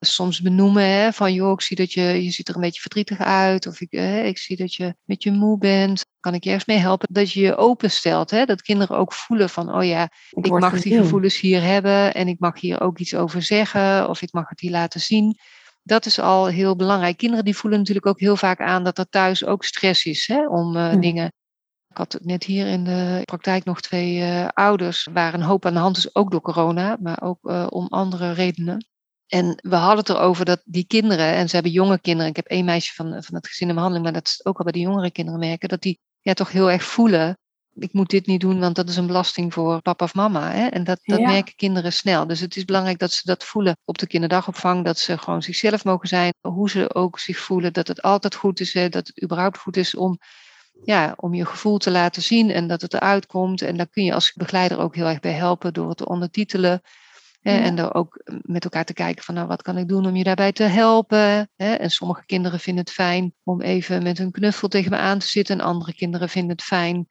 [0.00, 3.18] soms benoemen hè, van joh, ik zie dat je, je ziet er een beetje verdrietig
[3.18, 3.66] uit.
[3.66, 6.04] Of ik, hè, ik zie dat je met je moe bent.
[6.20, 7.08] Kan ik je ergens mee helpen?
[7.10, 8.30] Dat je je openstelt.
[8.30, 8.44] Hè?
[8.44, 12.14] Dat kinderen ook voelen van oh ja, ik, ik mag die gevoelens hier hebben.
[12.14, 14.08] En ik mag hier ook iets over zeggen.
[14.08, 15.38] Of ik mag het hier laten zien.
[15.82, 17.16] Dat is al heel belangrijk.
[17.16, 20.48] Kinderen die voelen natuurlijk ook heel vaak aan dat er thuis ook stress is hè,
[20.48, 21.00] om uh, hm.
[21.00, 21.32] dingen.
[21.88, 25.72] Ik had net hier in de praktijk nog twee uh, ouders waar een hoop aan
[25.72, 28.89] de hand is, ook door corona, maar ook uh, om andere redenen.
[29.30, 32.46] En we hadden het erover dat die kinderen, en ze hebben jonge kinderen, ik heb
[32.46, 34.78] één meisje van, van het gezin in behandeling, maar dat is ook al bij de
[34.78, 37.38] jongere kinderen merken, dat die ja, toch heel erg voelen,
[37.74, 40.50] ik moet dit niet doen, want dat is een belasting voor papa of mama.
[40.50, 40.66] Hè?
[40.66, 41.26] En dat, dat ja.
[41.28, 42.26] merken kinderen snel.
[42.26, 45.84] Dus het is belangrijk dat ze dat voelen op de kinderdagopvang, dat ze gewoon zichzelf
[45.84, 48.88] mogen zijn, hoe ze ook zich voelen, dat het altijd goed is, hè?
[48.88, 50.18] dat het überhaupt goed is om,
[50.84, 53.62] ja, om je gevoel te laten zien en dat het eruit komt.
[53.62, 56.80] En daar kun je als begeleider ook heel erg bij helpen door het te ondertitelen.
[57.42, 57.60] Ja.
[57.60, 60.24] En er ook met elkaar te kijken van nou, wat kan ik doen om je
[60.24, 61.50] daarbij te helpen.
[61.56, 65.26] En sommige kinderen vinden het fijn om even met hun knuffel tegen me aan te
[65.26, 65.58] zitten.
[65.58, 67.06] En andere kinderen vinden het fijn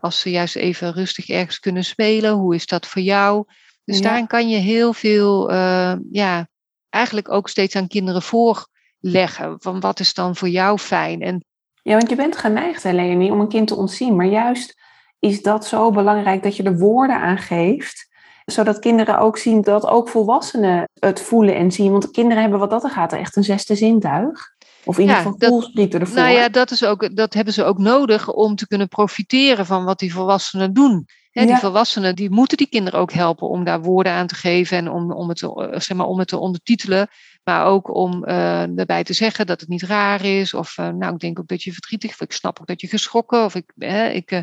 [0.00, 2.32] als ze juist even rustig ergens kunnen spelen.
[2.32, 3.44] Hoe is dat voor jou?
[3.84, 4.02] Dus ja.
[4.02, 6.48] daarin kan je heel veel, uh, ja,
[6.88, 9.56] eigenlijk ook steeds aan kinderen voorleggen.
[9.58, 11.20] Van wat is dan voor jou fijn?
[11.22, 11.44] En,
[11.82, 14.16] ja, want je bent geneigd, Leonie, om een kind te ontzien.
[14.16, 14.80] Maar juist
[15.18, 18.07] is dat zo belangrijk dat je er woorden aan geeft
[18.50, 21.92] zodat kinderen ook zien dat ook volwassenen het voelen en zien.
[21.92, 24.56] Want kinderen hebben wat dat er gaat echt een zesde zintuig.
[24.84, 26.16] Of in ieder geval voelsprieten ervoor.
[26.16, 29.84] Nou ja, dat, is ook, dat hebben ze ook nodig om te kunnen profiteren van
[29.84, 31.06] wat die volwassenen doen.
[31.30, 31.58] He, die ja.
[31.58, 35.12] volwassenen die moeten die kinderen ook helpen om daar woorden aan te geven en om,
[35.12, 37.08] om, het, te, zeg maar, om het te ondertitelen.
[37.44, 40.54] Maar ook om uh, erbij te zeggen dat het niet raar is.
[40.54, 42.86] Of uh, nou, ik denk ook dat je verdrietig of ik snap ook dat je
[42.86, 43.44] geschrokken.
[43.44, 43.72] Of ik,
[44.12, 44.40] ik uh,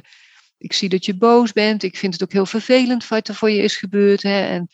[0.66, 1.84] ik zie dat je boos bent.
[1.84, 4.24] Ik vind het ook heel vervelend wat er voor je is gebeurd.
[4.24, 4.40] Hè?
[4.40, 4.70] En,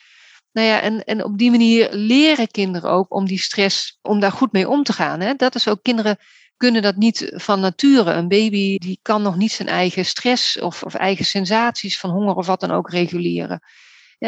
[0.52, 4.32] nou ja, en, en op die manier leren kinderen ook om die stress, om daar
[4.32, 5.20] goed mee om te gaan.
[5.20, 5.34] Hè?
[5.34, 6.18] Dat is ook, kinderen
[6.58, 8.12] kunnen dat niet van nature.
[8.12, 12.36] Een baby die kan nog niet zijn eigen stress of, of eigen sensaties van honger
[12.36, 13.60] of wat dan ook reguleren.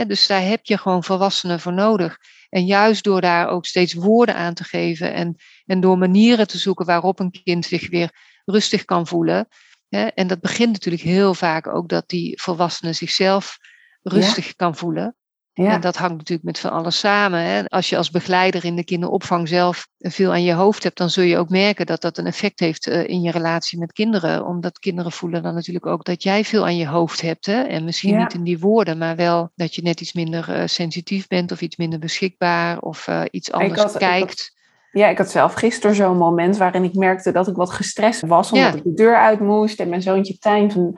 [0.08, 2.18] Dus daar heb je gewoon volwassenen voor nodig.
[2.50, 6.58] En juist door daar ook steeds woorden aan te geven en, en door manieren te
[6.58, 8.10] zoeken waarop een kind zich weer
[8.46, 9.48] rustig kan voelen,
[9.94, 13.58] en dat begint natuurlijk heel vaak ook dat die volwassene zichzelf
[14.02, 14.54] rustig ja.
[14.56, 15.16] kan voelen.
[15.54, 15.72] Ja.
[15.72, 17.40] En dat hangt natuurlijk met van alles samen.
[17.40, 17.66] Hè.
[17.66, 21.24] Als je als begeleider in de kinderopvang zelf veel aan je hoofd hebt, dan zul
[21.24, 24.46] je ook merken dat dat een effect heeft uh, in je relatie met kinderen.
[24.46, 27.46] Omdat kinderen voelen dan natuurlijk ook dat jij veel aan je hoofd hebt.
[27.46, 27.62] Hè.
[27.62, 28.24] En misschien ja.
[28.24, 31.62] niet in die woorden, maar wel dat je net iets minder uh, sensitief bent of
[31.62, 34.53] iets minder beschikbaar of uh, iets anders had, kijkt.
[34.94, 38.52] Ja, ik had zelf gisteren zo'n moment waarin ik merkte dat ik wat gestrest was.
[38.52, 38.78] Omdat ja.
[38.78, 39.80] ik de deur uit moest.
[39.80, 40.98] En mijn zoontje Tijn van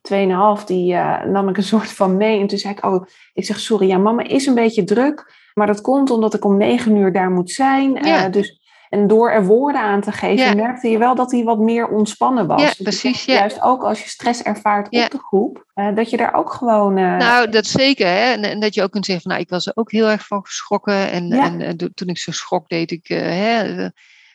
[0.59, 2.39] 2,5, die uh, nam ik een soort van mee.
[2.39, 5.33] En toen zei ik, oh, ik zeg sorry, ja, mama is een beetje druk.
[5.53, 7.93] Maar dat komt omdat ik om negen uur daar moet zijn.
[7.93, 8.25] Ja.
[8.25, 10.53] Uh, dus En door er woorden aan te geven, Ja.
[10.53, 12.61] merkte je wel dat hij wat meer ontspannen was.
[12.61, 13.33] Ja, Dus precies, ja.
[13.33, 16.97] Juist ook als je stress ervaart op de groep, eh, dat je daar ook gewoon...
[16.97, 18.07] eh, Nou, dat zeker.
[18.07, 18.31] Hè?
[18.31, 20.27] En, en dat je ook kunt zeggen van, nou, ik was er ook heel erg
[20.27, 21.11] van geschrokken.
[21.11, 23.87] En, en, eh, toen ik zo schrok, deed ik, hè,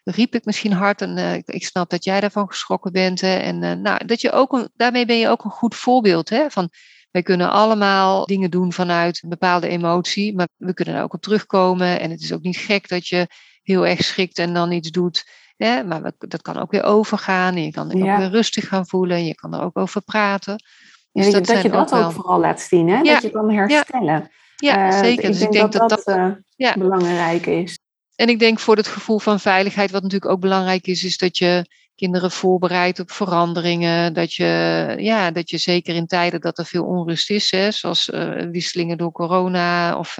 [0.04, 1.02] riep ik misschien hard.
[1.02, 3.20] En ik, snap dat jij daarvan geschrokken bent.
[3.20, 3.36] Hè?
[3.36, 6.28] En nou, dat je ook een, daarmee ben je ook een goed voorbeeld.
[6.28, 6.50] Hè?
[6.50, 6.70] Van,
[7.10, 10.34] wij kunnen allemaal dingen doen vanuit een bepaalde emotie.
[10.34, 12.00] Maar we kunnen er ook op terugkomen.
[12.00, 13.26] En het is ook niet gek dat je
[13.70, 15.28] heel erg schrikt en dan iets doet.
[15.56, 15.84] Hè?
[15.84, 17.54] Maar dat kan ook weer overgaan.
[17.54, 18.12] En je kan Ja.
[18.12, 19.16] ook weer rustig gaan voelen.
[19.16, 20.62] En je kan er ook over praten.
[21.12, 23.00] Dus dat, dat dat je dat ook vooral laat zien, hè?
[23.00, 24.30] Ja, dat je kan herstellen.
[24.56, 25.24] Ja, Eh, zeker.
[25.24, 26.04] Ik Dus ik denk dat dat
[26.56, 27.78] eh, belangrijk is.
[28.16, 31.38] En ik denk voor het gevoel van veiligheid, wat natuurlijk ook belangrijk is, is dat
[31.38, 34.14] je kinderen voorbereidt op veranderingen.
[34.14, 38.10] Dat je, ja, dat je zeker in tijden dat er veel onrust is, hè, zoals
[38.10, 39.96] eh, wisselingen door corona.
[39.98, 40.18] Of,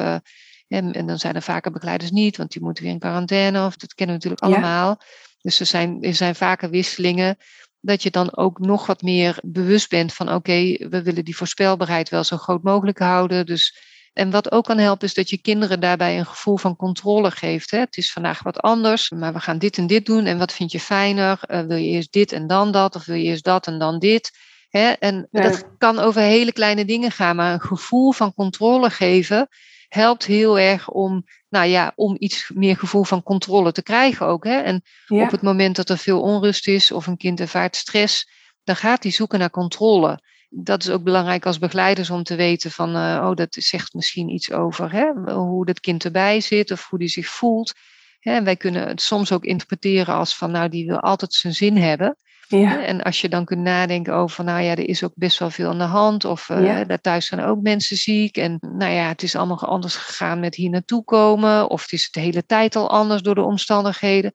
[0.71, 3.67] en, en dan zijn er vaker begeleiders niet, want die moeten weer in quarantaine.
[3.67, 4.61] Of, dat kennen we natuurlijk Ja.
[4.61, 5.01] allemaal.
[5.41, 7.37] Dus er zijn, er zijn vaker wisselingen.
[7.81, 12.09] Dat je dan ook nog wat meer bewust bent van oké, we willen die voorspelbaarheid
[12.09, 13.47] wel zo groot mogelijk houden.
[13.47, 13.79] Dus
[14.13, 17.71] en wat ook kan helpen is dat je kinderen daarbij een gevoel van controle geeft.
[17.71, 17.79] Hè?
[17.79, 20.25] Het is vandaag wat anders, maar we gaan dit en dit doen.
[20.27, 21.39] En wat vind je fijner?
[21.41, 22.95] Eh, wil je eerst dit en dan dat?
[22.97, 24.31] Of wil je eerst dat en dan dit?
[24.69, 24.91] Hè?
[24.91, 25.41] En Ja.
[25.43, 29.49] dat kan over hele kleine dingen gaan, maar een gevoel van controle geven
[29.95, 34.45] helpt heel erg om, nou ja, om iets meer gevoel van controle te krijgen ook.
[34.45, 34.61] Hè?
[34.61, 35.23] En Ja.
[35.23, 38.31] op het moment dat er veel onrust is of een kind ervaart stress,
[38.65, 40.23] dan gaat hij zoeken naar controle.
[40.49, 44.29] Dat is ook belangrijk als begeleiders om te weten van, eh, oh, dat zegt misschien
[44.29, 47.73] iets over hè, hoe dat kind erbij zit of hoe die zich voelt.
[48.19, 51.55] Hè, en wij kunnen het soms ook interpreteren als van, nou, die wil altijd zijn
[51.55, 52.17] zin hebben.
[52.59, 52.85] Ja.
[52.85, 55.69] En als je dan kunt nadenken over, nou ja, er is ook best wel veel
[55.69, 56.25] aan de hand.
[56.25, 56.85] Of eh, Ja.
[56.85, 58.37] daar thuis zijn ook mensen ziek.
[58.37, 61.69] En nou ja, het is allemaal anders gegaan met hier naartoe komen.
[61.71, 64.33] Of het is de hele tijd al anders door de omstandigheden.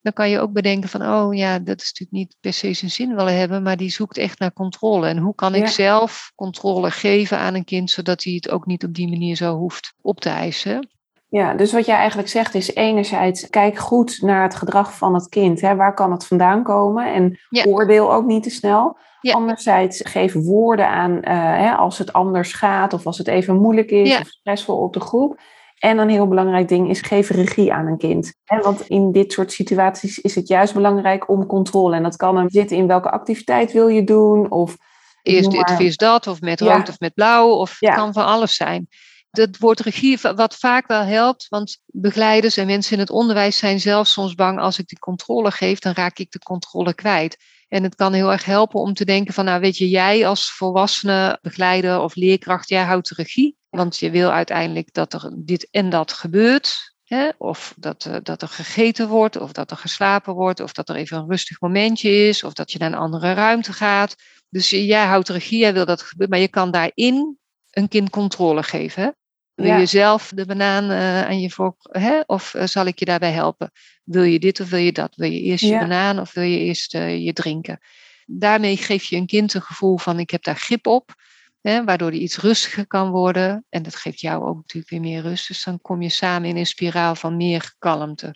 [0.00, 2.90] Dan kan je ook bedenken van, oh ja, dat is natuurlijk niet per se zijn
[2.90, 3.62] zin willen hebben.
[3.62, 5.06] Maar die zoekt echt naar controle.
[5.06, 5.70] En hoe kan ik Ja.
[5.70, 9.56] zelf controle geven aan een kind, zodat hij het ook niet op die manier zo
[9.56, 10.88] hoeft op te eisen.
[11.32, 15.28] Ja, dus wat jij eigenlijk zegt is enerzijds kijk goed naar het gedrag van het
[15.28, 15.60] kind.
[15.60, 15.76] Hè?
[15.76, 17.14] Waar kan het vandaan komen?
[17.14, 17.64] En Ja.
[17.64, 18.96] oordeel ook niet te snel.
[19.20, 19.32] Ja.
[19.32, 23.90] Anderzijds geef woorden aan eh, hè, als het anders gaat of als het even moeilijk
[23.90, 24.20] is Ja.
[24.20, 25.40] of stressvol op de groep.
[25.78, 28.34] En een heel belangrijk ding is geef regie aan een kind.
[28.44, 31.96] Hè, want in dit soort situaties is het juist belangrijk om controle.
[31.96, 34.76] En dat kan hem zitten in welke activiteit wil je doen of
[35.22, 38.56] Eerst dit eerst dat, of met rood of met blauw, of het kan van alles
[38.56, 38.88] zijn.
[39.32, 43.80] Dat woord regie, wat vaak wel helpt, want begeleiders en mensen in het onderwijs zijn
[43.80, 47.36] zelf soms bang als ik die controle geef, dan raak ik de controle kwijt.
[47.68, 50.52] En het kan heel erg helpen om te denken van, nou weet je, jij als
[50.52, 53.56] volwassene begeleider of leerkracht, jij houdt de regie.
[53.68, 56.94] Want je wil uiteindelijk dat er dit en dat gebeurt.
[57.04, 57.28] Hè?
[57.38, 60.96] Of dat, eh, dat er gegeten wordt, of dat er geslapen wordt, of dat er
[60.96, 64.14] even een rustig momentje is, of dat je naar een andere ruimte gaat.
[64.48, 67.38] Dus je- jij houdt de regie, jij wil dat gebeurt, maar je kan daarin
[67.70, 69.16] een kind controle geven.
[69.62, 69.78] Wil Ja.
[69.78, 72.20] je zelf de banaan eh, aan je vork, hè?
[72.26, 73.70] of eh, zal ik je daarbij helpen?
[74.04, 75.14] Wil je dit of wil je dat?
[75.16, 77.78] Wil je eerst je banaan of wil je eerst eh, je drinken?
[78.26, 81.14] Daarmee geef je een kind een gevoel van ik heb daar grip op,
[81.60, 81.84] hè?
[81.84, 83.64] waardoor die iets rustiger kan worden.
[83.68, 85.48] En dat geeft jou ook natuurlijk weer meer rust.
[85.48, 88.34] Dus dan kom je samen in een spiraal van meer kalmte.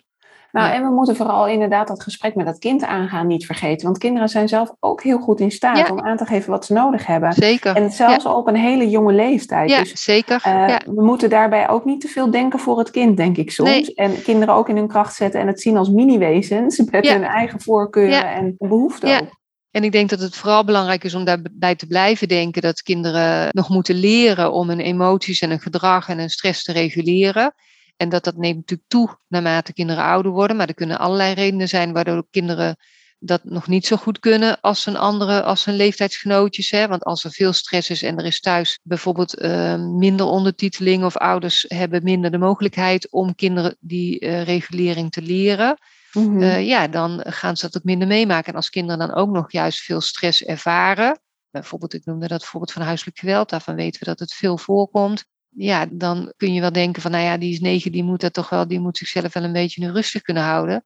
[0.57, 0.75] Nou, Ja.
[0.75, 3.85] en we moeten vooral inderdaad dat gesprek met dat kind aangaan niet vergeten.
[3.85, 5.87] Want kinderen zijn zelf ook heel goed in staat Ja.
[5.91, 7.33] om aan te geven wat ze nodig hebben.
[7.33, 7.75] Zeker.
[7.75, 9.69] En zelfs al op een hele jonge leeftijd.
[9.69, 10.41] ja, Dus zeker.
[10.43, 10.81] eh, ja.
[10.85, 13.69] we moeten daarbij ook niet te veel denken voor het kind, denk ik soms.
[13.69, 13.93] Nee.
[13.95, 17.61] En kinderen ook in hun kracht zetten en het zien als mini-wezens met hun eigen
[17.61, 19.19] voorkeuren en behoeften Ja.
[19.19, 19.35] ook.
[19.71, 23.47] En ik denk dat het vooral belangrijk is om daarbij te blijven denken dat kinderen
[23.51, 27.53] nog moeten leren om hun emoties en hun gedrag en hun stress te reguleren.
[27.97, 30.57] En dat dat neemt natuurlijk toe naarmate kinderen ouder worden.
[30.57, 32.77] Maar er kunnen allerlei redenen zijn waardoor kinderen
[33.19, 36.71] dat nog niet zo goed kunnen als een andere, als hun leeftijdsgenootjes.
[36.71, 36.87] Hè?
[36.87, 41.17] Want als er veel stress is en er is thuis bijvoorbeeld eh, minder ondertiteling of
[41.17, 45.77] ouders hebben minder de mogelijkheid om kinderen die eh, regulering te leren.
[46.11, 46.41] Mhm.
[46.41, 48.51] Eh, ja, dan gaan ze dat ook minder meemaken.
[48.51, 52.71] En als kinderen dan ook nog juist veel stress ervaren, bijvoorbeeld, ik noemde dat voorbeeld
[52.71, 55.25] van huiselijk geweld, daarvan weten we dat het veel voorkomt.
[55.59, 58.33] Ja, dan kun je wel denken van, nou ja, die is negen, die moet dat
[58.33, 60.85] toch wel, die moet zichzelf wel een beetje rustig kunnen houden.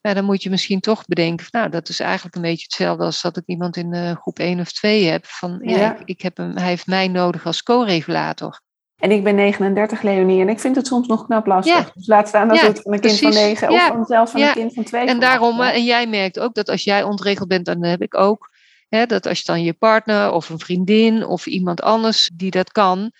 [0.00, 3.04] Maar dan moet je misschien toch bedenken, van, nou, dat is eigenlijk een beetje hetzelfde
[3.04, 5.26] als dat ik iemand in eh, groep 1 of 2 heb.
[5.26, 5.98] Van, ja, Ja.
[5.98, 8.60] Ik, ik heb hem, hij heeft mij nodig als co-regulator.
[8.96, 11.78] En ik ben 39, Leonie, en ik vind het soms nog knap lastig.
[11.78, 11.90] Ja.
[11.94, 13.60] Dus laat staan dat Ja, het van een kind van precies.
[13.60, 13.88] 9 Ja.
[13.88, 16.68] of van, zelfs van een kind van 2 En daarom, en jij merkt ook dat
[16.68, 18.50] als jij ontregeld bent, dan heb ik ook,
[18.88, 22.72] hè, dat als je dan je partner of een vriendin of iemand anders die dat
[22.72, 23.12] kan,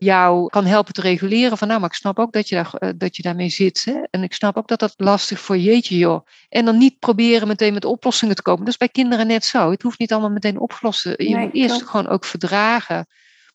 [0.00, 1.58] jou kan helpen te reguleren.
[1.58, 3.82] Van nou, maar ik snap ook dat je, daar, eh, dat je daarmee zit.
[3.84, 4.00] Hè?
[4.10, 6.26] En ik snap ook dat dat lastig voor jeetje joh.
[6.48, 8.60] En dan niet proberen meteen met oplossingen te komen.
[8.64, 9.70] Dat is bij kinderen net zo.
[9.70, 11.02] Het hoeft niet allemaal meteen opgelost.
[11.02, 11.90] Je Nee, moet eerst klopt.
[11.90, 13.06] gewoon ook verdragen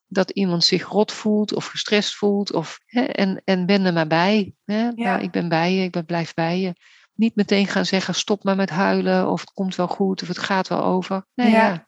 [0.08, 2.54] dat iemand zich rot voelt of gestrest voelt.
[2.54, 4.54] Of, hè, en, en ben er maar bij.
[4.66, 4.92] Hè?
[4.92, 6.74] Nou, ik ben bij je, ik ben, blijf bij je.
[7.14, 9.30] Niet meteen gaan zeggen, stop maar met huilen.
[9.30, 11.26] Of het komt wel goed, of het gaat wel over.
[11.36, 11.68] Nee, Ja.
[11.68, 11.88] ja.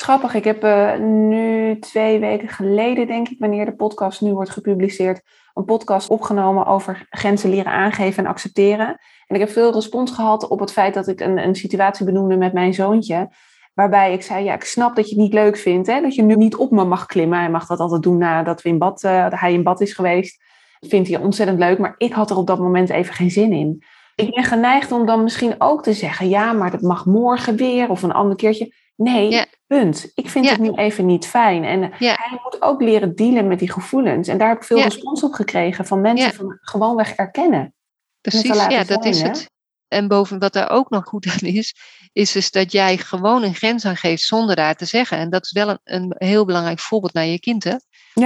[0.00, 4.50] Grappig, ik heb eh, nu twee weken geleden, denk ik, wanneer de podcast nu wordt
[4.50, 5.22] gepubliceerd,
[5.54, 8.88] een podcast opgenomen over grenzen leren aangeven en accepteren.
[9.26, 12.36] En ik heb veel respons gehad op het feit dat ik een, een situatie benoemde
[12.36, 13.30] met mijn zoontje.
[13.74, 15.86] Waarbij ik zei, ja, ik snap dat je het niet leuk vindt.
[15.86, 17.38] Hè, dat je nu niet op me mag klimmen.
[17.38, 20.42] Hij mag dat altijd doen nadat we in bad, eh, hij in bad is geweest.
[20.80, 21.78] Vindt hij ontzettend leuk.
[21.78, 23.82] Maar ik had er op dat moment even geen zin in.
[24.14, 27.90] Ik ben geneigd om dan misschien ook te zeggen, ja, maar dat mag morgen weer
[27.90, 28.72] of een ander keertje.
[28.96, 29.46] Nee, Ja.
[29.66, 30.10] punt.
[30.14, 30.50] Ik vind Ja.
[30.50, 31.64] het nu even niet fijn.
[31.64, 32.14] En eh, Ja.
[32.18, 34.28] hij moet ook leren dealen met die gevoelens.
[34.28, 37.74] En daar heb ik veel respons op gekregen van mensen van gewoonweg erkennen.
[38.20, 39.28] Precies, ja, dat zijn, is hè?
[39.28, 39.50] het.
[39.88, 41.74] En boven wat daar ook nog goed aan is,
[42.12, 45.18] is dus dat jij gewoon een grens aangeeft zonder daar te zeggen.
[45.18, 47.64] En dat is wel een, een heel belangrijk voorbeeld naar je kind.
[47.64, 47.74] Hè?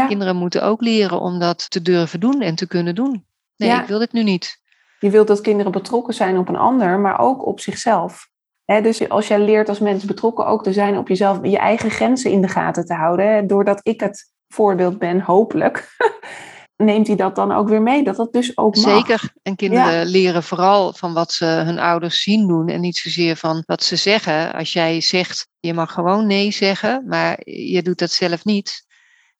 [0.06, 3.26] Kinderen moeten ook leren om dat te durven doen en te kunnen doen.
[3.56, 4.60] Nee, ik wil dit nu niet.
[5.00, 8.28] je wilt dat kinderen betrokken zijn op een ander, maar ook op zichzelf.
[8.78, 12.30] Dus als jij leert als mens betrokken ook te zijn op jezelf, je eigen grenzen
[12.30, 15.96] in de gaten te houden, doordat ik het voorbeeld ben, hopelijk,
[16.76, 18.94] neemt hij dat dan ook weer mee, dat dat dus ook mag.
[18.94, 19.32] Zeker.
[19.42, 23.62] En kinderen leren vooral van wat ze hun ouders zien doen en niet zozeer van
[23.66, 24.52] wat ze zeggen.
[24.52, 28.84] Als jij zegt, je mag gewoon nee zeggen, maar je doet dat zelf niet.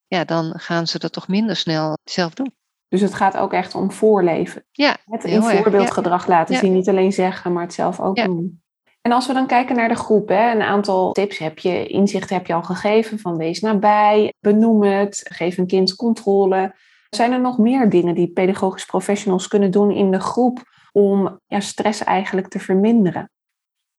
[0.07, 2.55] Ja, dan gaan ze dat toch minder snel zelf doen.
[2.89, 4.65] Dus het gaat ook echt om voorleven.
[4.71, 5.57] Ja, Het in ja.
[5.57, 6.61] voorbeeldgedrag laten Ja.
[6.61, 8.25] zien, niet alleen zeggen, maar het zelf ook Ja.
[8.25, 8.63] doen.
[9.01, 12.37] En als we dan kijken naar de groep, hè, een aantal tips heb je, inzichten
[12.37, 16.75] heb je al gegeven van wees nabij, benoem het, geef een kind controle.
[17.09, 22.05] Zijn er nog meer dingen die pedagogisch professionals kunnen doen in de groep om stress
[22.05, 23.31] eigenlijk te verminderen?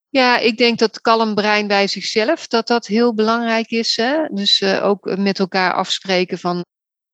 [0.10, 3.96] Ja, ik denk dat kalm brein bij zichzelf, dat dat heel belangrijk is.
[3.96, 4.28] Hè?
[4.32, 6.66] Dus eh, ook met elkaar afspreken van,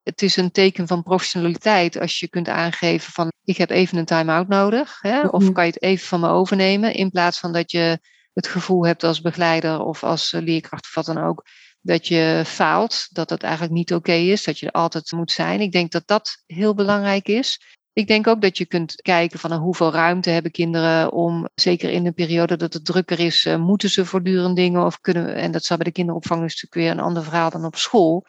[0.08, 4.06] het is een teken van professionaliteit als je kunt aangeven van, ik heb even een
[4.06, 4.98] time-out nodig.
[5.02, 5.22] Hè?
[5.28, 5.52] Of Mhm.
[5.52, 8.00] kan je het even van me overnemen, in plaats van dat je
[8.34, 11.46] het gevoel hebt als begeleider of als eh, leerkracht of wat dan ook,
[11.82, 15.62] dat je faalt, dat dat eigenlijk niet oké is, dat je er altijd moet zijn.
[15.62, 17.76] Ik denk dat dat heel belangrijk is.
[17.94, 21.90] Ik denk ook dat je kunt kijken van uh, hoeveel ruimte hebben kinderen om, zeker
[21.90, 25.52] in een periode dat het drukker is, uh, moeten ze voortdurend dingen of kunnen, en
[25.52, 28.26] dat zal bij de kinderopvang is natuurlijk weer een ander verhaal dan op school.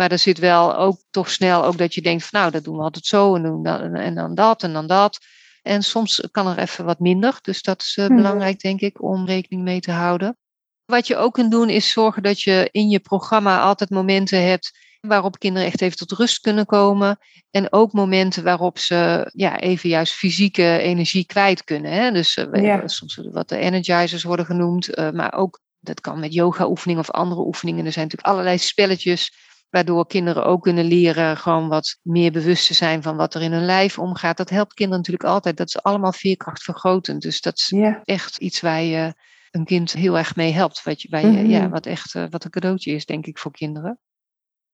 [0.00, 2.76] Maar er zit wel ook toch snel ook dat je denkt van nou, dat doen
[2.76, 5.18] we altijd zo en, doen dat, en dan dat en dan dat.
[5.62, 8.16] En soms kan er even wat minder, dus dat is uh, Mhm.
[8.16, 10.36] belangrijk denk ik om rekening mee te houden.
[10.84, 14.78] Wat je ook kunt doen is zorgen dat je in je programma altijd momenten hebt
[15.00, 17.18] waarop kinderen echt even tot rust kunnen komen.
[17.50, 21.92] En ook momenten waarop ze ja, even juist fysieke energie kwijt kunnen.
[21.92, 22.12] Hè?
[22.12, 22.60] Dus uh, Ja.
[22.60, 24.98] hebben soms wat de energizers worden genoemd.
[24.98, 27.86] Uh, maar ook, dat kan met yoga oefeningen of andere oefeningen.
[27.86, 32.74] Er zijn natuurlijk allerlei spelletjes waardoor kinderen ook kunnen leren gewoon wat meer bewust te
[32.74, 34.36] zijn van wat er in hun lijf omgaat.
[34.36, 35.56] Dat helpt kinderen natuurlijk altijd.
[35.56, 37.22] Dat is allemaal veerkrachtvergrotend.
[37.22, 39.14] Dus dat is Ja, echt iets waar je
[39.50, 40.82] een kind heel erg mee helpt.
[40.82, 41.46] Wat, je, je, Mhm.
[41.50, 43.98] ja, wat echt uh, wat een cadeautje is, denk ik, voor kinderen.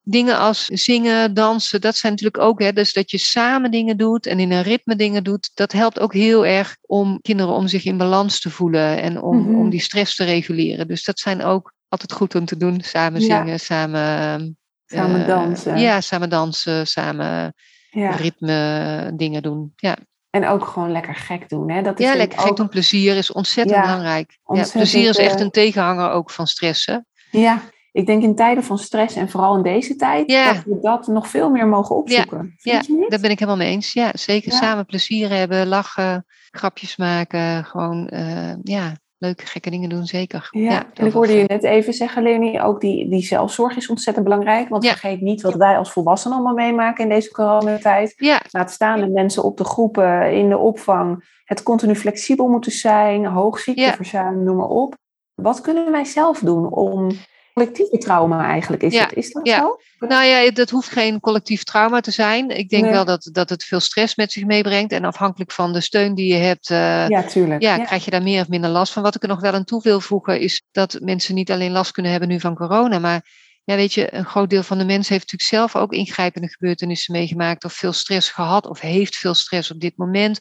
[0.09, 4.27] Dingen als zingen, dansen, dat zijn natuurlijk ook, hè, dus dat je samen dingen doet
[4.27, 7.85] en in een ritme dingen doet, dat helpt ook heel erg om kinderen om zich
[7.85, 9.55] in balans te voelen en om, Mhm.
[9.55, 10.89] om die stress te reguleren.
[10.89, 13.27] Dus dat zijn ook altijd goed om te doen, samen Ja.
[13.43, 14.59] zingen, samen...
[14.87, 15.79] samen eh, dansen.
[15.79, 17.55] Ja, samen dansen, samen
[17.91, 18.11] ja.
[18.11, 19.73] ritme dingen doen.
[19.77, 19.97] Ja,
[20.31, 21.71] En ook gewoon lekker gek doen.
[21.71, 21.83] Hè?
[21.83, 22.69] Dat is ja lekker gek doen.
[22.69, 24.39] Plezier is ontzettend Ja, belangrijk.
[24.45, 26.87] ontzettend, ja, plezier is echt eh, een tegenhanger ook van stress.
[26.87, 26.97] Hè?
[27.31, 27.61] Ja,
[27.93, 30.53] ik denk in tijden van stress en vooral in deze tijd, Ja.
[30.53, 32.55] dat we dat nog veel meer mogen opzoeken.
[32.57, 33.11] Ja, niet?
[33.11, 33.93] daar ben ik helemaal mee eens.
[33.93, 34.59] Ja, zeker Ja.
[34.59, 37.65] samen plezier hebben, lachen, grapjes maken.
[37.65, 38.93] Gewoon, eh, ja,
[39.27, 40.49] leuke gekke dingen doen, zeker.
[40.51, 44.25] Ja, en ik hoorde je net even zeggen, Leonie, ook die, die zelfzorg is ontzettend
[44.25, 44.69] belangrijk.
[44.69, 44.91] Want Ja.
[44.91, 48.15] vergeet niet wat wij als volwassenen allemaal meemaken in deze coronatijd.
[48.17, 51.35] Ja, Laat staan de mensen op de groepen, in de opvang.
[51.45, 54.95] Het continu flexibel moeten zijn, hoog ziekteverzuim, noem maar op.
[55.35, 57.11] Wat kunnen wij zelf doen om
[57.57, 59.15] collectieve trauma eigenlijk is Ja, het?
[59.15, 59.59] Is dat ja.
[59.59, 59.79] zo?
[59.99, 62.51] nou ja, dat hoeft geen collectief trauma te zijn.
[62.51, 62.93] Ik denk Nee.
[62.93, 64.93] wel dat, dat het veel stress met zich meebrengt.
[64.93, 67.63] En afhankelijk van de steun die je hebt, eh, Ja, tuurlijk.
[67.63, 69.03] ja, krijg je daar meer of minder last van.
[69.03, 71.91] Wat ik er nog wel aan toe wil voegen, is dat mensen niet alleen last
[71.93, 73.27] kunnen hebben nu van corona, maar
[73.65, 77.13] ja, weet je, een groot deel van de mensen heeft natuurlijk zelf ook ingrijpende gebeurtenissen
[77.15, 80.41] meegemaakt of veel stress gehad of heeft veel stress op dit moment.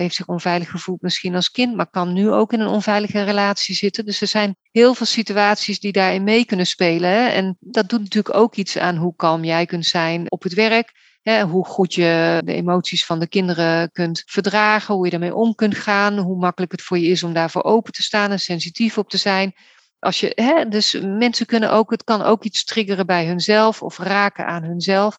[0.00, 3.74] Heeft zich onveilig gevoeld misschien als kind, maar kan nu ook in een onveilige relatie
[3.74, 4.04] zitten.
[4.04, 7.10] Dus er zijn heel veel situaties die daarin mee kunnen spelen.
[7.10, 7.28] Hè?
[7.28, 10.92] En dat doet natuurlijk ook iets aan hoe kalm jij kunt zijn op het werk.
[11.22, 11.42] Hè?
[11.42, 15.76] Hoe goed je de emoties van de kinderen kunt verdragen, hoe je ermee om kunt
[15.76, 19.10] gaan, hoe makkelijk het voor je is om daarvoor open te staan en sensitief op
[19.10, 19.54] te zijn.
[19.98, 23.98] Als je, hè, dus mensen kunnen ook, het kan ook iets triggeren bij hunzelf of
[23.98, 25.18] raken aan hunzelf.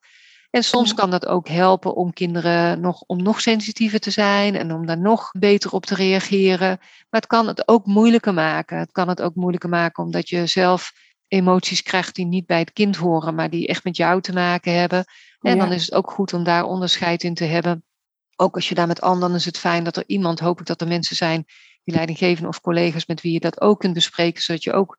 [0.50, 4.74] En soms kan dat ook helpen om kinderen nog, om nog sensitiever te zijn en
[4.74, 6.78] om daar nog beter op te reageren.
[7.10, 8.78] Maar het kan het ook moeilijker maken.
[8.78, 10.92] Het kan het ook moeilijker maken omdat je zelf
[11.28, 14.74] emoties krijgt die niet bij het kind horen, maar die echt met jou te maken
[14.74, 15.06] hebben.
[15.40, 17.84] En dan is het ook goed om daar onderscheid in te hebben.
[18.36, 20.82] Ook als je daar met anderen is het fijn dat er iemand, hoop ik dat
[20.82, 21.46] er mensen zijn
[21.84, 24.98] die leidinggevenden of collega's met wie je dat ook kunt bespreken, zodat je ook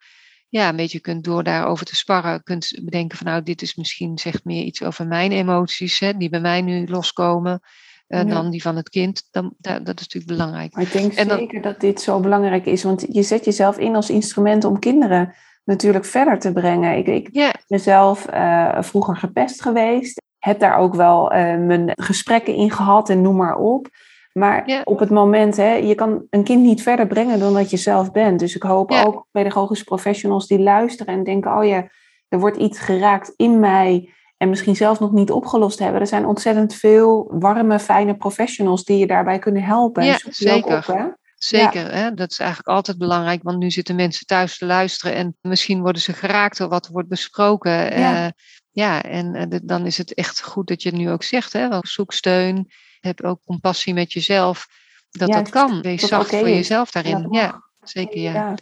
[0.49, 4.19] ja, een beetje kunt door daarover te sparren, kunt bedenken van nou, dit is misschien
[4.19, 7.61] zegt meer iets over mijn emoties, hè, die bij mij nu loskomen.
[8.09, 10.75] Uh, dan die van het kind, dan, dat, dat is natuurlijk belangrijk.
[10.75, 14.11] Maar ik denk zeker dat dit zo belangrijk is, want je zet jezelf in als
[14.11, 15.35] instrument om kinderen
[15.65, 16.97] natuurlijk verder te brengen.
[16.97, 22.55] Ik, ik ben mezelf uh, vroeger gepest geweest, heb daar ook wel uh, mijn gesprekken
[22.55, 23.89] in gehad en noem maar op.
[24.33, 27.77] Maar op het moment, hè, je kan een kind niet verder brengen dan dat je
[27.77, 28.39] zelf bent.
[28.39, 31.89] Dus ik hoop ook pedagogische professionals die luisteren en denken, oh ja,
[32.29, 36.01] er wordt iets geraakt in mij en misschien zelfs nog niet opgelost hebben.
[36.01, 40.05] Er zijn ontzettend veel warme, fijne professionals die je daarbij kunnen helpen.
[40.05, 41.17] Ja, zeker.
[41.39, 42.15] Zeker, hè?
[42.15, 46.03] dat is eigenlijk altijd belangrijk, want nu zitten mensen thuis te luisteren en misschien worden
[46.03, 47.99] ze geraakt door wat er wordt besproken.
[47.99, 48.31] Ja, uh,
[48.71, 51.69] ja en uh, dan is het echt goed dat je het nu ook zegt, hè?
[51.81, 52.69] zoek steun,
[53.01, 54.67] heb ook compassie met jezelf.
[55.11, 55.81] Dat dat kan.
[55.81, 57.27] Wees zacht voor jezelf daarin.
[57.31, 58.55] Ja, zeker ja.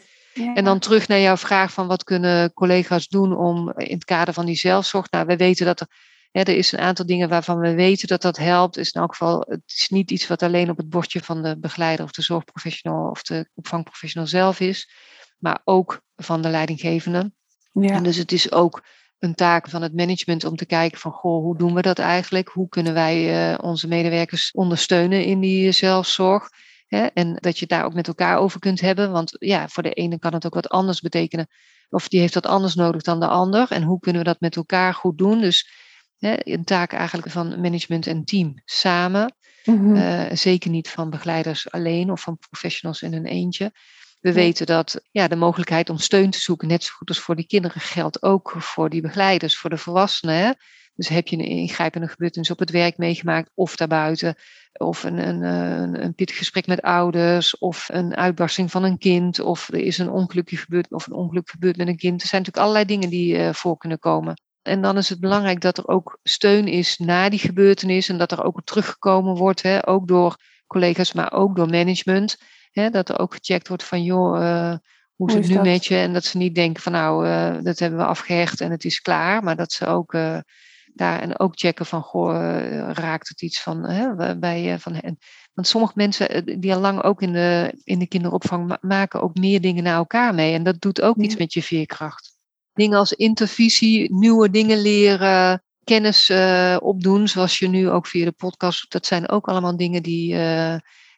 [0.54, 4.34] En dan terug naar jouw vraag van wat kunnen collega's doen om in het kader
[4.34, 5.10] van die zelfzorg.
[5.10, 5.86] Nou, we weten dat er,
[6.30, 8.76] hè, er is een aantal dingen waarvan we weten dat dat helpt.
[8.76, 11.58] Is in elk geval, het is niet iets wat alleen op het bordje van de
[11.58, 14.90] begeleider of de zorgprofessional of de opvangprofessional zelf is.
[15.38, 17.32] Maar ook van de leidinggevende.
[17.72, 17.90] Ja.
[17.90, 18.84] En dus het is ook
[19.26, 22.48] een taak van het management om te kijken van goh, hoe doen we dat eigenlijk?
[22.48, 26.48] Hoe kunnen wij uh, onze medewerkers ondersteunen in die zelfzorg?
[26.86, 27.06] Hè?
[27.06, 29.12] En dat je het daar ook met elkaar over kunt hebben.
[29.12, 31.46] Want ja, voor de ene kan het ook wat anders betekenen.
[31.88, 33.70] Of die heeft wat anders nodig dan de ander.
[33.70, 35.40] En hoe kunnen we dat met elkaar goed doen?
[35.40, 35.70] Dus
[36.18, 39.34] hè, een taak eigenlijk van management en team samen.
[39.64, 39.96] Mm-hmm.
[39.96, 43.72] uh, zeker niet van begeleiders alleen of van professionals in een eentje.
[44.20, 47.36] We weten dat ja, de mogelijkheid om steun te zoeken, net zo goed als voor
[47.36, 50.56] die kinderen, geldt ook voor die begeleiders, voor de volwassenen.
[50.94, 54.34] Dus heb je een ingrijpende gebeurtenis op het werk meegemaakt of daarbuiten,
[54.72, 59.40] of een, een, een, een pittig gesprek met ouders, of een uitbarsting van een kind,
[59.40, 62.22] of er is een ongelukje gebeurd, of een ongeluk gebeurd met een kind.
[62.22, 64.40] Er zijn natuurlijk allerlei dingen die uh, voor kunnen komen.
[64.62, 68.32] En dan is het belangrijk dat er ook steun is na die gebeurtenis en dat
[68.32, 70.36] er ook teruggekomen wordt, hè, ook door
[70.66, 72.36] collega's, maar ook door management.
[72.80, 74.74] Hè, dat er ook gecheckt wordt van, joh, uh,
[75.14, 75.96] hoe is het nu met je?
[75.96, 79.00] En dat ze niet denken van, nou, uh, dat hebben we afgehecht en het is
[79.00, 79.42] klaar.
[79.42, 80.38] Maar dat ze ook uh,
[80.94, 82.32] daar en ook checken van, goh,
[82.92, 85.18] raakt het iets van, hè, bij, van hen.
[85.54, 89.34] Want sommige mensen die al lang ook in de, in de kinderopvang ma maken ook
[89.34, 90.54] meer dingen naar elkaar mee.
[90.54, 91.22] En dat doet ook ja.
[91.22, 92.36] iets met je veerkracht.
[92.72, 96.30] Dingen als intervisie, nieuwe dingen leren, kennis
[96.78, 100.36] opdoen, zoals je nu ook via de podcast, dat zijn ook allemaal dingen die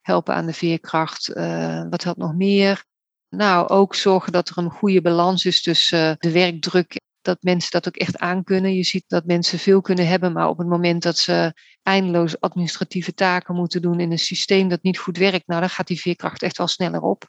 [0.08, 1.36] helpen aan de veerkracht.
[1.36, 2.84] Uh, wat helpt nog meer?
[3.28, 7.70] Nou, ook zorgen dat er een goede balans is tussen uh, de werkdruk, dat mensen
[7.70, 8.74] dat ook echt aankunnen.
[8.74, 11.52] Je ziet dat mensen veel kunnen hebben, maar op het moment dat ze
[11.82, 15.86] eindeloos administratieve taken moeten doen in een systeem dat niet goed werkt, nou dan gaat
[15.86, 17.28] die veerkracht echt wel sneller op.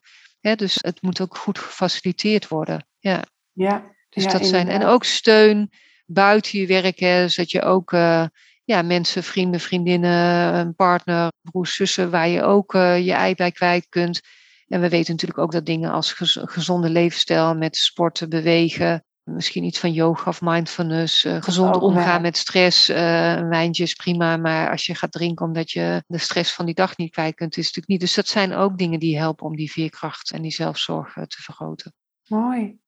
[0.56, 2.88] Dus het moet ook goed gefaciliteerd worden.
[3.00, 3.24] Ja.
[3.54, 5.72] ja dus ja, dat zijn, en ook steun
[6.06, 8.26] buiten je werk, hè, zodat je ook uh,
[8.70, 13.52] ja, mensen, vrienden, vriendinnen, een partner, broers, zussen, waar je ook uh, je ei bij
[13.52, 14.22] kwijt kunt.
[14.68, 19.64] En we weten natuurlijk ook dat dingen als gez gezonde levensstijl met sporten, bewegen, misschien
[19.64, 22.20] iets van yoga of mindfulness, uh, gezond omgaan ja.
[22.20, 22.90] met stress.
[22.90, 26.66] Uh, een wijntje is prima, maar als je gaat drinken omdat je de stress van
[26.66, 28.00] die dag niet kwijt kunt, is het natuurlijk niet.
[28.00, 31.94] Dus dat zijn ook dingen die helpen om die veerkracht en die zelfzorg te vergroten.
[32.28, 32.80] Mooi.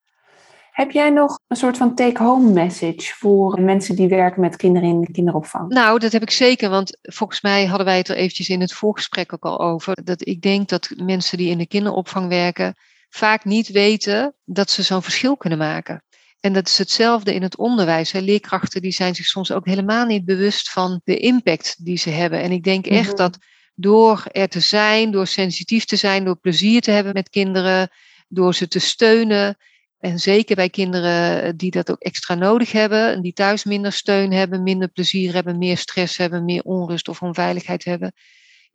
[0.71, 5.01] Heb jij nog een soort van take-home message voor mensen die werken met kinderen in
[5.01, 5.69] de kinderopvang?
[5.69, 8.73] Nou, dat heb ik zeker, want volgens mij hadden wij het er eventjes in het
[8.73, 9.97] voorgesprek ook al over.
[10.03, 12.75] Dat ik denk dat mensen die in de kinderopvang werken
[13.09, 16.03] vaak niet weten dat ze zo'n verschil kunnen maken.
[16.39, 18.11] En dat is hetzelfde in het onderwijs.
[18.11, 22.41] Leerkrachten die zijn zich soms ook helemaal niet bewust van de impact die ze hebben.
[22.41, 23.15] En ik denk echt mm -hmm.
[23.15, 23.37] dat
[23.75, 27.89] door er te zijn, door sensitief te zijn, door plezier te hebben met kinderen,
[28.27, 29.57] door ze te steunen,
[30.01, 33.91] en zeker bij kinderen eh, die dat ook extra nodig hebben, en die thuis minder
[33.91, 38.13] steun hebben, minder plezier hebben, meer stress hebben, meer onrust of onveiligheid hebben.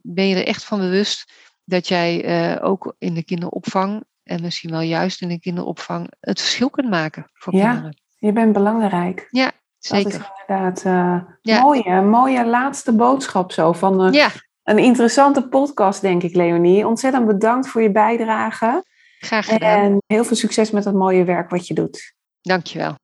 [0.02, 1.32] ben je er echt van bewust
[1.64, 6.40] dat jij eh, ook in de kinderopvang en misschien wel juist in de kinderopvang het
[6.40, 7.96] verschil kunt maken voor Ja, kinderen.
[8.18, 9.26] Je bent belangrijk.
[9.30, 10.08] Ja, Dat zeker.
[10.08, 11.60] is inderdaad eh Ja.
[11.60, 14.30] mooie, mooie laatste boodschap zo van Ja,
[14.62, 16.86] een interessante podcast, denk ik, Leonie.
[16.86, 18.84] Ontzettend bedankt voor je bijdrage.
[19.18, 19.84] Graag gedaan.
[19.84, 22.14] En heel veel succes met het mooie werk wat je doet.
[22.40, 22.94] Dankjewel.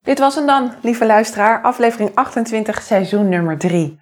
[0.00, 4.00] Dit was hem dan, lieve luisteraar, aflevering 28, seizoen nummer 3.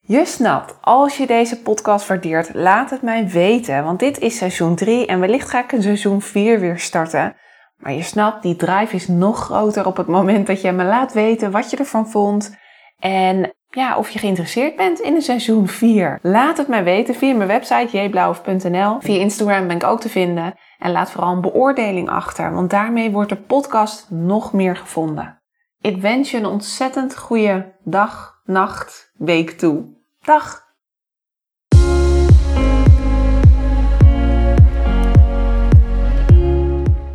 [0.00, 4.76] Je snapt, als je deze podcast waardeert, laat het mij weten, want dit is seizoen
[4.76, 7.36] 3 en wellicht ga ik een seizoen 4 weer starten.
[7.76, 11.12] Maar je snapt, die drive is nog groter op het moment dat je me laat
[11.12, 12.56] weten wat je ervan vond
[12.98, 16.18] en ja, of je geïnteresseerd bent in een seizoen 4.
[16.22, 19.00] Laat het mij weten via mijn website jblauw.nl.
[19.00, 23.10] Via Instagram ben ik ook te vinden en laat vooral een beoordeling achter, want daarmee
[23.10, 25.42] wordt de podcast nog meer gevonden.
[25.80, 29.84] Ik wens je een ontzettend goede dag, nacht, week toe.
[30.20, 30.70] Dag!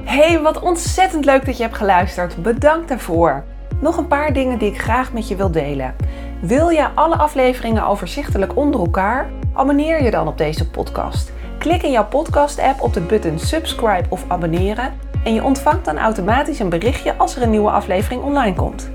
[0.04, 2.42] Hey, wat ontzettend leuk dat je hebt geluisterd.
[2.42, 3.44] Bedankt daarvoor.
[3.82, 5.96] Nog een paar dingen die ik graag met je wil delen.
[6.42, 9.30] Wil je alle afleveringen overzichtelijk onder elkaar?
[9.54, 11.32] Abonneer je dan op deze podcast.
[11.60, 16.60] Klik in jouw podcast-app op de button subscribe of abonneren en je ontvangt dan automatisch
[16.60, 18.90] een berichtje als er een nieuwe aflevering online komt.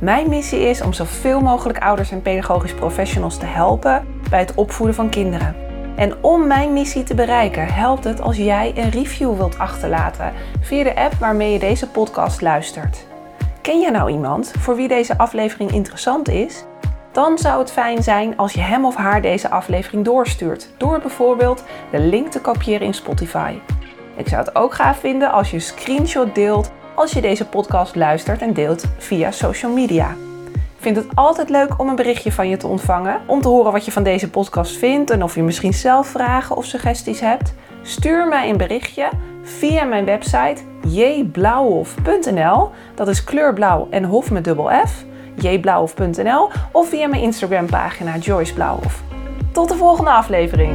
[0.00, 4.94] Mijn missie is om zoveel mogelijk ouders en pedagogisch professionals te helpen bij het opvoeden
[4.94, 5.56] van kinderen.
[5.96, 10.82] En om mijn missie te bereiken, helpt het als jij een review wilt achterlaten via
[10.82, 13.06] de app waarmee je deze podcast luistert.
[13.62, 16.64] Ken je nou iemand voor wie deze aflevering interessant is?
[17.12, 21.64] Dan zou het fijn zijn als je hem of haar deze aflevering doorstuurt, door bijvoorbeeld
[21.90, 23.54] de link te kopiëren in Spotify.
[24.16, 27.96] Ik zou het ook gaaf vinden als je een screenshot deelt als je deze podcast
[27.96, 30.10] luistert en deelt via social media.
[30.54, 33.72] Ik vind het altijd leuk om een berichtje van je te ontvangen, om te horen
[33.72, 37.54] wat je van deze podcast vindt en of je misschien zelf vragen of suggesties hebt.
[37.82, 39.08] Stuur mij een berichtje
[39.42, 40.56] via mijn website
[40.88, 45.04] jblauwhof.nl, dat is kleurblauw en hof met dubbel F,
[45.36, 49.02] jblauwhof.nl of via mijn Instagram pagina Joyce Blauwhof.
[49.52, 50.72] Tot de volgende aflevering!